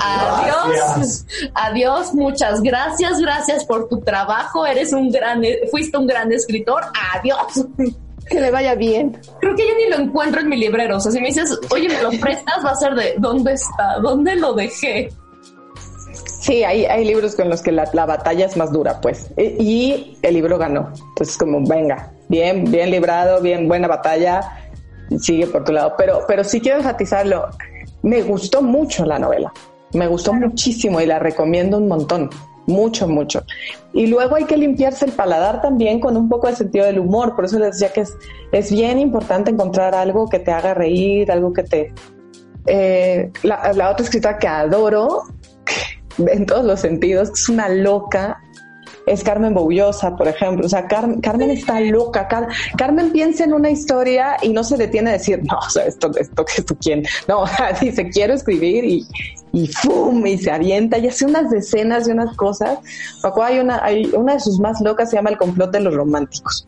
[0.00, 6.82] Adiós, adiós, muchas gracias, gracias por tu trabajo, eres un gran, fuiste un gran escritor,
[7.12, 7.66] adiós.
[8.32, 9.18] Que le vaya bien.
[9.40, 11.88] Creo que yo ni lo encuentro en mi librero, o sea, si me dices, oye,
[11.88, 13.98] me lo prestas, va a ser de, ¿dónde está?
[14.02, 15.10] ¿Dónde lo dejé?
[16.40, 19.30] Sí, hay, hay libros con los que la, la batalla es más dura, pues.
[19.36, 20.92] Y el libro ganó.
[21.10, 24.40] Entonces, como, venga, bien, bien librado, bien, buena batalla,
[25.20, 25.94] sigue por tu lado.
[25.96, 27.48] Pero, pero sí quiero enfatizarlo.
[28.02, 29.52] Me gustó mucho la novela.
[29.92, 32.30] Me gustó muchísimo y la recomiendo un montón.
[32.66, 33.44] Mucho, mucho.
[33.92, 37.34] Y luego hay que limpiarse el paladar también con un poco de sentido del humor.
[37.34, 38.16] Por eso les decía que es,
[38.52, 41.94] es bien importante encontrar algo que te haga reír, algo que te...
[42.66, 45.24] Eh, la, la, otra escritora que adoro
[46.18, 48.40] en todos los sentidos, es una loca,
[49.06, 50.66] es Carmen Boullosa, por ejemplo.
[50.66, 52.28] O sea, Car Carmen está loca.
[52.28, 55.86] Car Carmen piensa en una historia y no se detiene a decir, no, o sea,
[55.86, 57.04] esto, esto, esto, ¿quién?
[57.28, 57.44] No,
[57.80, 59.06] dice, quiero escribir y,
[59.52, 60.26] y ¡fum!
[60.26, 62.78] y se avienta y hace unas decenas de unas cosas.
[63.22, 65.94] Paco, hay una, hay una de sus más locas, se llama El complot de los
[65.94, 66.66] románticos.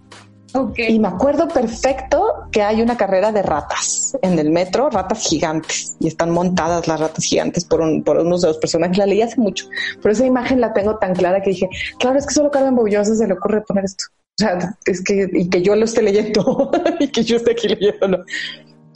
[0.57, 0.95] Okay.
[0.95, 5.97] Y me acuerdo perfecto que hay una carrera de ratas en el metro, ratas gigantes,
[5.99, 8.97] y están montadas las ratas gigantes por, un, por unos de los personajes.
[8.97, 9.67] La leí hace mucho,
[10.01, 13.17] pero esa imagen la tengo tan clara que dije, claro, es que solo Carmen Boullosa
[13.17, 14.05] se le ocurre poner esto.
[14.15, 17.67] O sea, es que, y que yo lo esté leyendo, y que yo esté aquí
[17.67, 18.25] leyéndolo.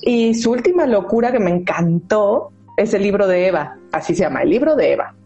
[0.01, 4.43] Y su última locura que me encantó es el libro de Eva, así se llama,
[4.43, 5.17] el libro de Eva.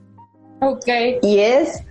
[0.62, 0.88] Ok.
[1.21, 1.85] Y es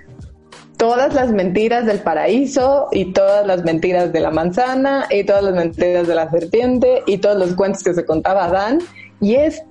[0.81, 5.53] todas las mentiras del paraíso y todas las mentiras de la manzana y todas las
[5.53, 8.79] mentiras de la serpiente y todos los cuentos que se contaba Adán.
[9.19, 9.61] Y es,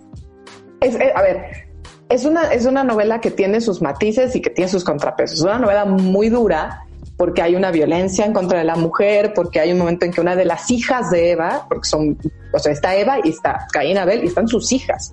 [0.81, 1.67] es, es a ver,
[2.09, 5.41] es una, es una novela que tiene sus matices y que tiene sus contrapesos.
[5.41, 9.59] Es una novela muy dura porque hay una violencia en contra de la mujer, porque
[9.59, 12.17] hay un momento en que una de las hijas de Eva, porque son,
[12.53, 15.13] o sea, está Eva y está Caín Abel y están sus hijas,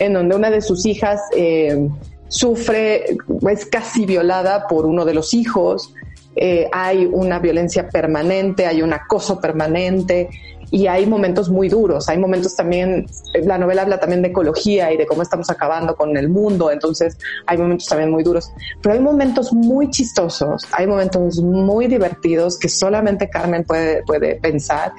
[0.00, 1.88] en donde una de sus hijas eh,
[2.30, 3.16] sufre,
[3.50, 5.92] es casi violada por uno de los hijos,
[6.36, 10.30] eh, hay una violencia permanente, hay un acoso permanente
[10.70, 13.06] y hay momentos muy duros, hay momentos también,
[13.42, 17.18] la novela habla también de ecología y de cómo estamos acabando con el mundo, entonces
[17.46, 22.68] hay momentos también muy duros, pero hay momentos muy chistosos, hay momentos muy divertidos que
[22.68, 24.92] solamente Carmen puede, puede pensar.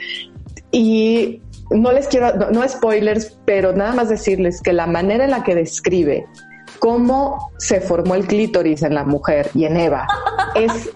[0.74, 5.32] Y no les quiero, no, no spoilers, pero nada más decirles que la manera en
[5.32, 6.28] la que describe
[6.82, 10.08] cómo se formó el clítoris en la mujer y en Eva
[10.56, 10.90] es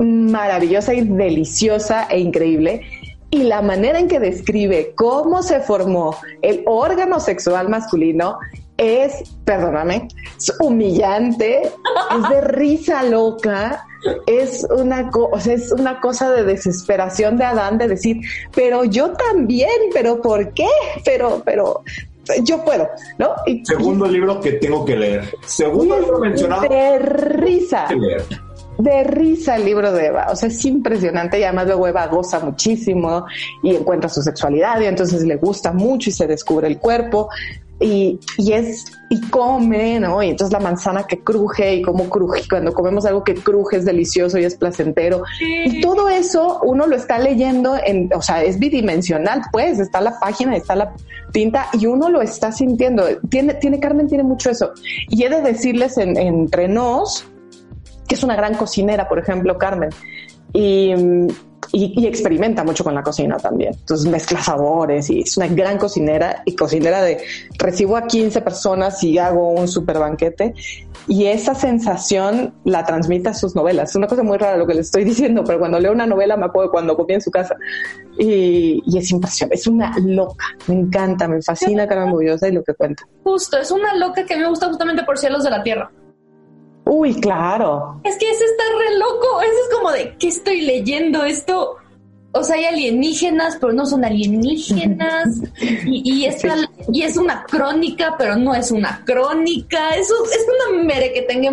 [0.00, 2.82] maravillosa y deliciosa e increíble.
[3.30, 8.36] Y la manera en que describe cómo se formó el órgano sexual masculino
[8.76, 13.86] es, perdóname, es humillante, es de risa loca,
[14.26, 18.16] es una, o sea, es una cosa de desesperación de Adán de decir,
[18.54, 20.68] pero yo también, pero ¿por qué?
[21.04, 21.84] Pero, pero,
[22.44, 23.30] yo puedo, ¿no?
[23.46, 25.34] Y, Segundo libro que tengo que leer.
[25.46, 26.62] Segundo libro mencionado.
[26.62, 28.24] de risa, que leer.
[28.78, 32.40] de risa el libro de Eva, o sea, es impresionante y además luego Eva goza
[32.40, 33.26] muchísimo
[33.62, 37.28] y encuentra su sexualidad y entonces le gusta mucho y se descubre el cuerpo
[37.82, 40.22] y, y es y come, ¿no?
[40.22, 43.84] Y entonces la manzana que cruje y cómo cruje, cuando comemos algo que cruje es
[43.84, 45.22] delicioso y es placentero.
[45.38, 50.18] Y todo eso uno lo está leyendo en, o sea, es bidimensional, pues, está la
[50.18, 50.94] página, está la
[51.30, 53.04] tinta y uno lo está sintiendo.
[53.28, 54.72] Tiene, tiene Carmen tiene mucho eso.
[55.10, 57.26] Y he de decirles en, entre nos
[58.08, 59.90] que es una gran cocinera, por ejemplo, Carmen.
[60.54, 60.94] Y,
[61.72, 63.74] y, y experimenta mucho con la cocina también.
[63.74, 67.18] Entonces mezcla sabores y es una gran cocinera y cocinera de
[67.58, 70.54] recibo a 15 personas y hago un super banquete.
[71.08, 73.90] Y esa sensación la transmite a sus novelas.
[73.90, 76.36] Es una cosa muy rara lo que les estoy diciendo, pero cuando leo una novela
[76.36, 77.56] me acuerdo cuando comí en su casa.
[78.18, 79.56] Y, y es impresionante.
[79.56, 80.44] Es una loca.
[80.68, 83.02] Me encanta, me fascina Carmen Moviosa y lo que cuenta.
[83.24, 85.90] Justo, es una loca que me gusta justamente por Cielos de la Tierra.
[86.84, 88.00] Uy, claro.
[88.04, 89.40] Es que ese está re loco.
[89.40, 91.24] Eso es como de, ¿qué estoy leyendo?
[91.24, 91.76] Esto.
[92.34, 95.28] O sea, hay alienígenas, pero no son alienígenas.
[95.84, 96.56] Y, y, esta-
[96.92, 99.90] y es una crónica, pero no es una crónica.
[99.96, 101.50] Eso es una mere que tenga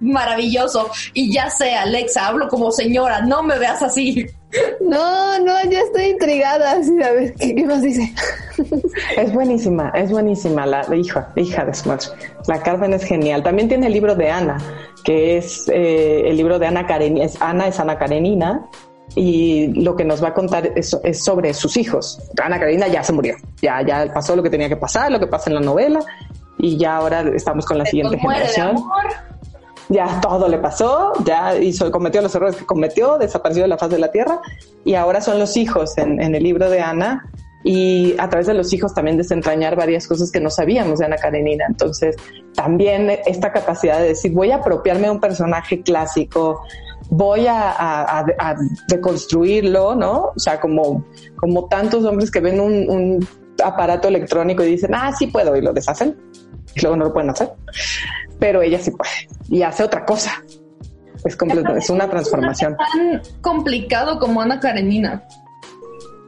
[0.00, 0.90] maravilloso.
[1.14, 4.26] Y ya sé, Alexa, hablo como señora, no me veas así.
[4.82, 6.82] No, no, ya estoy intrigada.
[6.82, 8.12] Sí, a ver, ¿qué, qué nos dice?
[9.16, 12.08] Es buenísima, es buenísima la hija, hija de Smash.
[12.48, 13.42] La Carmen es genial.
[13.42, 14.58] También tiene el libro de Ana,
[15.04, 17.24] que es eh, el libro de Ana Karenina.
[17.24, 18.68] Es, Ana es Ana Karenina
[19.14, 22.18] y lo que nos va a contar es, es sobre sus hijos.
[22.42, 25.26] Ana Karenina ya se murió, ya, ya pasó lo que tenía que pasar, lo que
[25.26, 26.00] pasa en la novela
[26.58, 28.68] y ya ahora estamos con la siguiente generación.
[28.70, 29.04] amor.
[29.88, 33.90] Ya todo le pasó, ya hizo, cometió los errores que cometió, desapareció de la faz
[33.90, 34.40] de la tierra
[34.84, 37.28] y ahora son los hijos en, en el libro de Ana
[37.64, 41.16] y a través de los hijos también desentrañar varias cosas que no sabíamos de Ana
[41.16, 41.66] Karenina.
[41.68, 42.16] Entonces,
[42.54, 46.62] también esta capacidad de decir, voy a apropiarme de un personaje clásico,
[47.10, 48.56] voy a, a- a- a
[48.88, 50.32] deconstruirlo, ¿no?
[50.34, 51.04] O sea, como,
[51.36, 53.28] como tantos hombres que ven un, un
[53.64, 56.16] aparato electrónico y dicen, ah, sí puedo, y lo deshacen,
[56.74, 57.50] y luego no lo pueden hacer.
[58.38, 59.10] Pero ella sí puede,
[59.48, 60.42] y hace otra cosa.
[61.24, 62.76] Es, completo, es una transformación.
[62.76, 65.22] Tan complicado como Ana Karenina.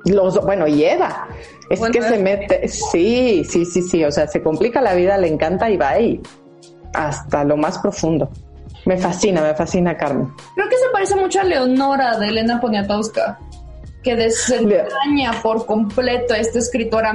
[0.04, 1.26] Los, bueno, y Eva.
[1.70, 5.16] Es Bueno, que se mete, sí, sí, sí, sí, o sea, se complica la vida,
[5.18, 6.20] le encanta y va ahí
[6.92, 8.30] hasta lo más profundo.
[8.86, 10.32] Me fascina, me fascina Carmen.
[10.54, 13.38] Creo que se parece mucho a Leonora de Elena Poniatowska,
[14.04, 17.12] que desentraña por completo a esta escritora,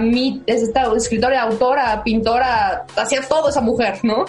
[0.48, 4.26] es esta escritora, autora, pintora, hacía todo esa mujer, ¿no?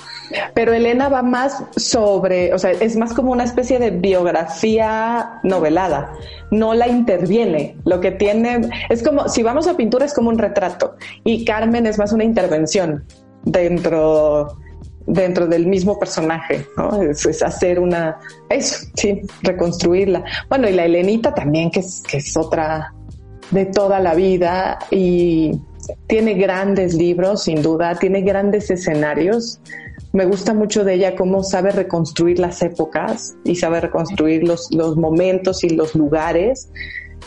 [0.54, 6.12] Pero Elena va más sobre, o sea, es más como una especie de biografía novelada.
[6.50, 7.76] No la interviene.
[7.84, 10.96] Lo que tiene es como, si vamos a pintura, es como un retrato.
[11.24, 13.04] Y Carmen es más una intervención
[13.44, 14.58] dentro,
[15.06, 17.02] dentro del mismo personaje, ¿no?
[17.02, 20.24] Es, hacer una, eso, sí, reconstruirla.
[20.48, 22.94] Bueno, y la Elenita también, que es, que es otra
[23.50, 25.60] de toda la vida y
[26.06, 29.60] tiene grandes libros, sin duda, tiene grandes escenarios.
[30.12, 34.96] Me gusta mucho de ella cómo sabe reconstruir las épocas y sabe reconstruir los, los
[34.96, 36.68] momentos y los lugares.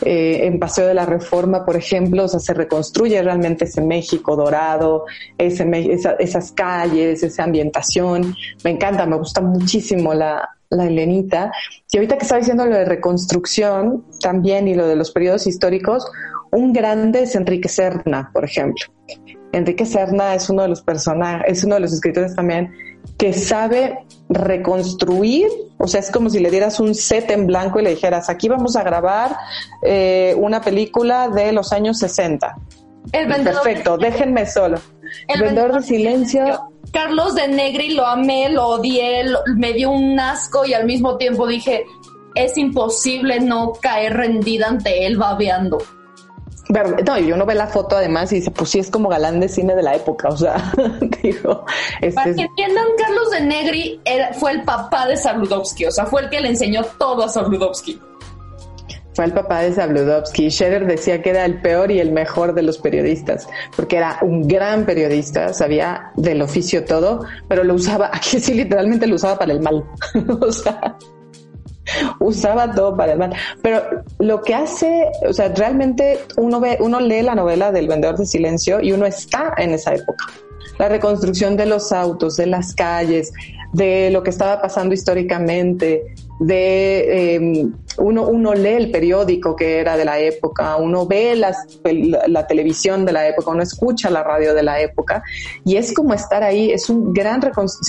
[0.05, 4.35] Eh, en Paseo de la Reforma, por ejemplo, o sea, se reconstruye realmente ese México
[4.35, 5.05] dorado,
[5.37, 8.35] ese, esa- esas calles, esa ambientación.
[8.63, 11.51] Me encanta, me gusta muchísimo la, la Helenita.
[11.91, 16.05] Y ahorita que estaba diciendo lo de reconstrucción también y lo de los periodos históricos,
[16.51, 18.85] un grande es Enrique Serna, por ejemplo.
[19.53, 22.71] Enrique Serna es uno de los personajes, es uno de los escritores también
[23.17, 23.99] que sabe
[24.29, 25.47] reconstruir,
[25.77, 28.47] o sea, es como si le dieras un set en blanco y le dijeras, aquí
[28.47, 29.35] vamos a grabar
[29.83, 32.55] eh, una película de los años 60.
[33.11, 34.77] El vendedor Perfecto, déjenme solo.
[35.27, 36.69] El vendedor de silencio.
[36.91, 41.17] Carlos de Negri lo amé, lo odié, lo- me dio un asco y al mismo
[41.17, 41.85] tiempo dije,
[42.35, 45.79] es imposible no caer rendida ante él babeando.
[46.69, 49.39] Ver- No, y uno ve la foto además y dice, pues sí, es como galán
[49.39, 50.71] de cine de la época, o sea,
[51.21, 51.65] digo,
[52.01, 56.05] este Para que entiendan, Carlos de Negri era- fue el papá de Sabludowski, o sea,
[56.05, 57.99] fue el que le enseñó todo a Sabludowski.
[59.15, 60.49] fue el papá de Zabludovsky.
[60.49, 64.47] Scherer decía que era el peor y el mejor de los periodistas, porque era un
[64.47, 69.51] gran periodista, sabía del oficio todo, pero lo usaba, aquí sí literalmente lo usaba para
[69.53, 69.83] el mal.
[70.41, 70.97] o sea,
[72.19, 73.33] usaba todo para el mal.
[73.61, 73.81] Pero
[74.19, 78.25] lo que hace, o sea, realmente uno ve, uno lee la novela del vendedor de
[78.25, 80.25] silencio y uno está en esa época.
[80.79, 83.31] La reconstrucción de los autos, de las calles,
[83.73, 86.03] de lo que estaba pasando históricamente,
[86.39, 87.67] de eh,
[87.97, 93.05] uno, uno lee el periódico que era de la época, uno ve las, la, televisión
[93.05, 95.23] de la época, uno escucha la radio de la época
[95.63, 97.41] y es como estar ahí, es un gran,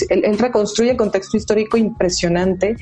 [0.09, 2.75] él reconstruye el contexto histórico impresionante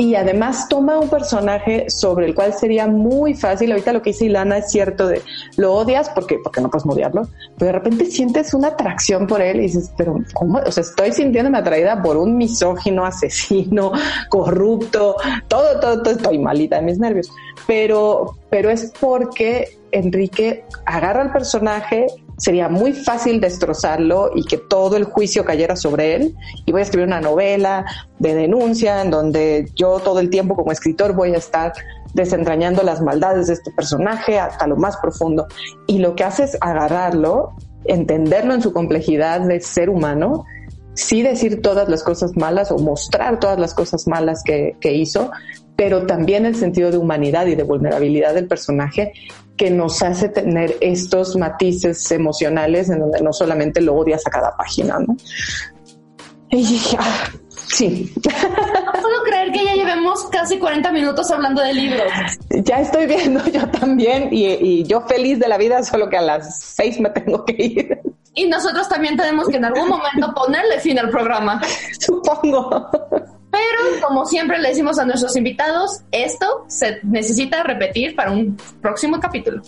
[0.00, 4.24] y además toma un personaje sobre el cual sería muy fácil, ahorita lo que dice
[4.24, 5.20] Ilana es cierto, de
[5.58, 7.28] lo odias porque, porque no puedes odiarlo,
[7.58, 10.58] pero de repente sientes una atracción por él y dices, pero ¿cómo?
[10.66, 13.92] O sea, estoy sintiéndome atraída por un misógino, asesino,
[14.30, 15.16] corrupto,
[15.48, 17.30] todo, todo, todo, estoy malita de mis nervios,
[17.66, 22.06] pero, pero es porque Enrique agarra al personaje,
[22.40, 26.34] sería muy fácil destrozarlo y que todo el juicio cayera sobre él.
[26.64, 27.84] Y voy a escribir una novela
[28.18, 31.74] de denuncia en donde yo todo el tiempo como escritor voy a estar
[32.14, 35.46] desentrañando las maldades de este personaje hasta lo más profundo.
[35.86, 37.52] Y lo que hace es agarrarlo,
[37.84, 40.46] entenderlo en su complejidad de ser humano,
[40.94, 45.30] sí decir todas las cosas malas o mostrar todas las cosas malas que, que hizo,
[45.80, 49.14] pero también el sentido de humanidad y de vulnerabilidad del personaje
[49.56, 54.54] que nos hace tener estos matices emocionales en donde no solamente lo odias a cada
[54.58, 55.16] página, ¿no?
[56.50, 58.12] Y, ah, sí.
[58.14, 62.12] No puedo creer que ya llevemos casi 40 minutos hablando de libros.
[62.50, 66.22] Ya estoy viendo yo también y, y yo feliz de la vida, solo que a
[66.22, 68.00] las seis me tengo que ir.
[68.34, 71.62] Y nosotros también tenemos que en algún momento ponerle fin al programa.
[71.98, 72.90] Supongo.
[73.50, 79.18] Pero como siempre le decimos a nuestros invitados, esto se necesita repetir para un próximo
[79.18, 79.62] capítulo.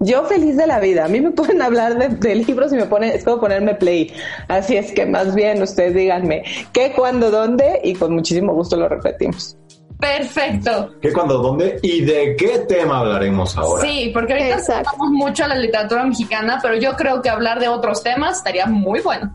[0.00, 1.04] Yo feliz de la vida.
[1.04, 4.12] A mí me pueden hablar de, libros y me ponen, es como ponerme play.
[4.48, 8.88] Así es que más bien ustedes díganme qué, cuándo, dónde y con muchísimo gusto lo
[8.88, 9.56] repetimos.
[9.98, 10.94] Perfecto.
[11.02, 13.82] ¿Qué, cuándo, dónde y de qué tema hablaremos ahora?
[13.82, 17.68] Sí, porque ahorita estamos mucho a la literatura mexicana, pero yo creo que hablar de
[17.68, 19.30] otros temas estaría muy bueno.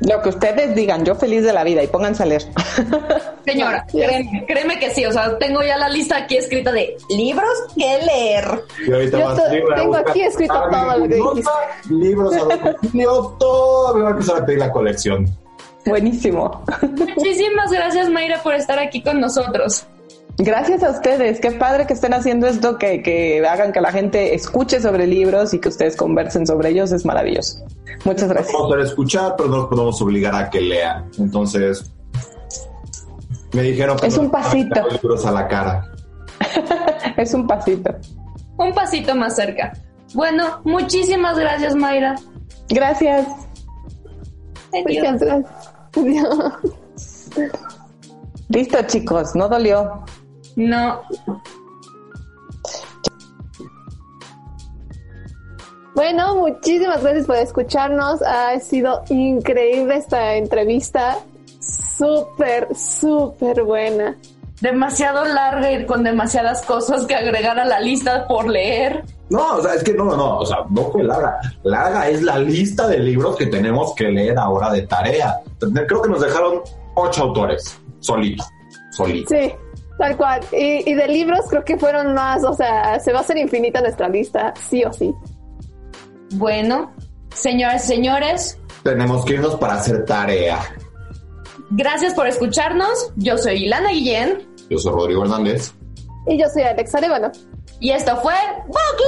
[0.00, 2.42] Lo que ustedes digan, yo feliz de la vida y pónganse a leer.
[3.44, 3.86] Señora,
[4.46, 8.64] créeme, que sí, o sea, tengo ya la lista aquí escrita de libros que leer.
[8.86, 11.50] Y ahorita yo tengo aquí escrito todo lo que dijiste.
[11.90, 15.26] Libros a todo, me va a empezar a pedir la colección.
[15.86, 16.64] Buenísimo.
[16.82, 19.86] Muchísimas gracias, Mayra, por estar aquí con nosotros.
[20.38, 24.34] Gracias a ustedes, qué padre que estén haciendo esto, que, que hagan que la gente
[24.34, 27.64] escuche sobre libros y que ustedes conversen sobre ellos, es maravilloso.
[28.04, 28.52] Muchas gracias.
[28.52, 31.10] Vamos a escuchar, pero no nos podemos obligar a que lean.
[31.18, 31.90] Entonces,
[33.52, 34.86] me dijeron que es un pasito.
[34.90, 35.90] libros a la cara.
[37.16, 37.94] es un pasito.
[38.58, 39.72] Un pasito más cerca.
[40.12, 42.14] Bueno, muchísimas gracias, Mayra.
[42.68, 43.26] Gracias.
[44.72, 45.22] Adiós.
[48.48, 50.04] Listo, chicos, no dolió.
[50.56, 51.02] No.
[55.94, 58.22] Bueno, muchísimas gracias por escucharnos.
[58.22, 61.18] Ha sido increíble esta entrevista.
[61.60, 64.16] Súper, súper buena.
[64.60, 69.04] Demasiado larga y con demasiadas cosas que agregar a la lista por leer.
[69.28, 71.38] No, o sea, es que no, no, no, o sea, no fue larga.
[71.62, 75.40] Larga es la lista de libros que tenemos que leer ahora de tarea.
[75.58, 76.60] Creo que nos dejaron
[76.94, 78.44] ocho autores, solito,
[78.92, 79.34] solito.
[79.34, 79.52] Sí.
[79.98, 80.40] Tal cual.
[80.52, 84.08] Y, de libros creo que fueron más, o sea, se va a hacer infinita nuestra
[84.08, 85.14] lista, sí o sí.
[86.34, 86.92] Bueno,
[87.34, 88.58] señoras y señores.
[88.82, 90.58] Tenemos que irnos para hacer tarea.
[91.70, 93.12] Gracias por escucharnos.
[93.16, 94.46] Yo soy Ilana Guillén.
[94.68, 95.72] Yo soy Rodrigo Hernández.
[96.26, 97.32] Y yo soy Alex Arevalo.
[97.80, 98.34] Y esto fue
[98.66, 99.00] Book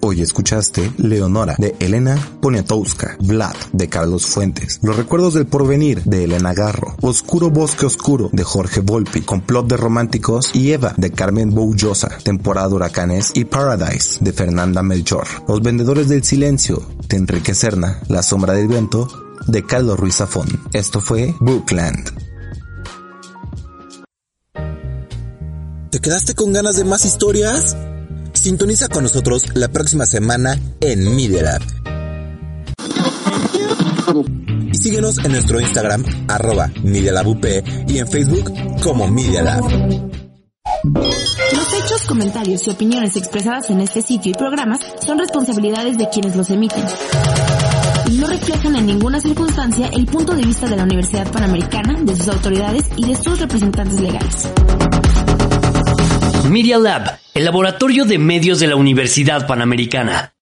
[0.00, 6.24] Hoy escuchaste Leonora de Elena Poniatowska, Vlad de Carlos Fuentes, Los recuerdos del porvenir de
[6.24, 11.52] Elena Garro, Oscuro Bosque Oscuro de Jorge Volpi, Complot de Románticos y Eva de Carmen
[11.52, 18.00] Boullosa, Temporada Huracanes y Paradise de Fernanda Melchor, Los Vendedores del Silencio de Enrique Serna,
[18.08, 19.08] La Sombra del Viento
[19.46, 20.46] de Carlos Ruiz Zafón.
[20.72, 22.10] Esto fue Bookland.
[25.90, 27.76] ¿Te quedaste con ganas de más historias?
[28.38, 31.58] Sintoniza con nosotros la próxima semana en Media.
[34.72, 37.12] Y síguenos en nuestro Instagram, arroba Media
[37.88, 39.64] y en Facebook como Media Lab.
[39.64, 46.36] Los hechos, comentarios y opiniones expresadas en este sitio y programas son responsabilidades de quienes
[46.36, 46.84] los emiten
[48.08, 52.16] y no reflejan en ninguna circunstancia el punto de vista de la Universidad Panamericana, de
[52.16, 54.48] sus autoridades y de sus representantes legales.
[56.48, 60.32] Media Lab, el laboratorio de medios de la Universidad Panamericana.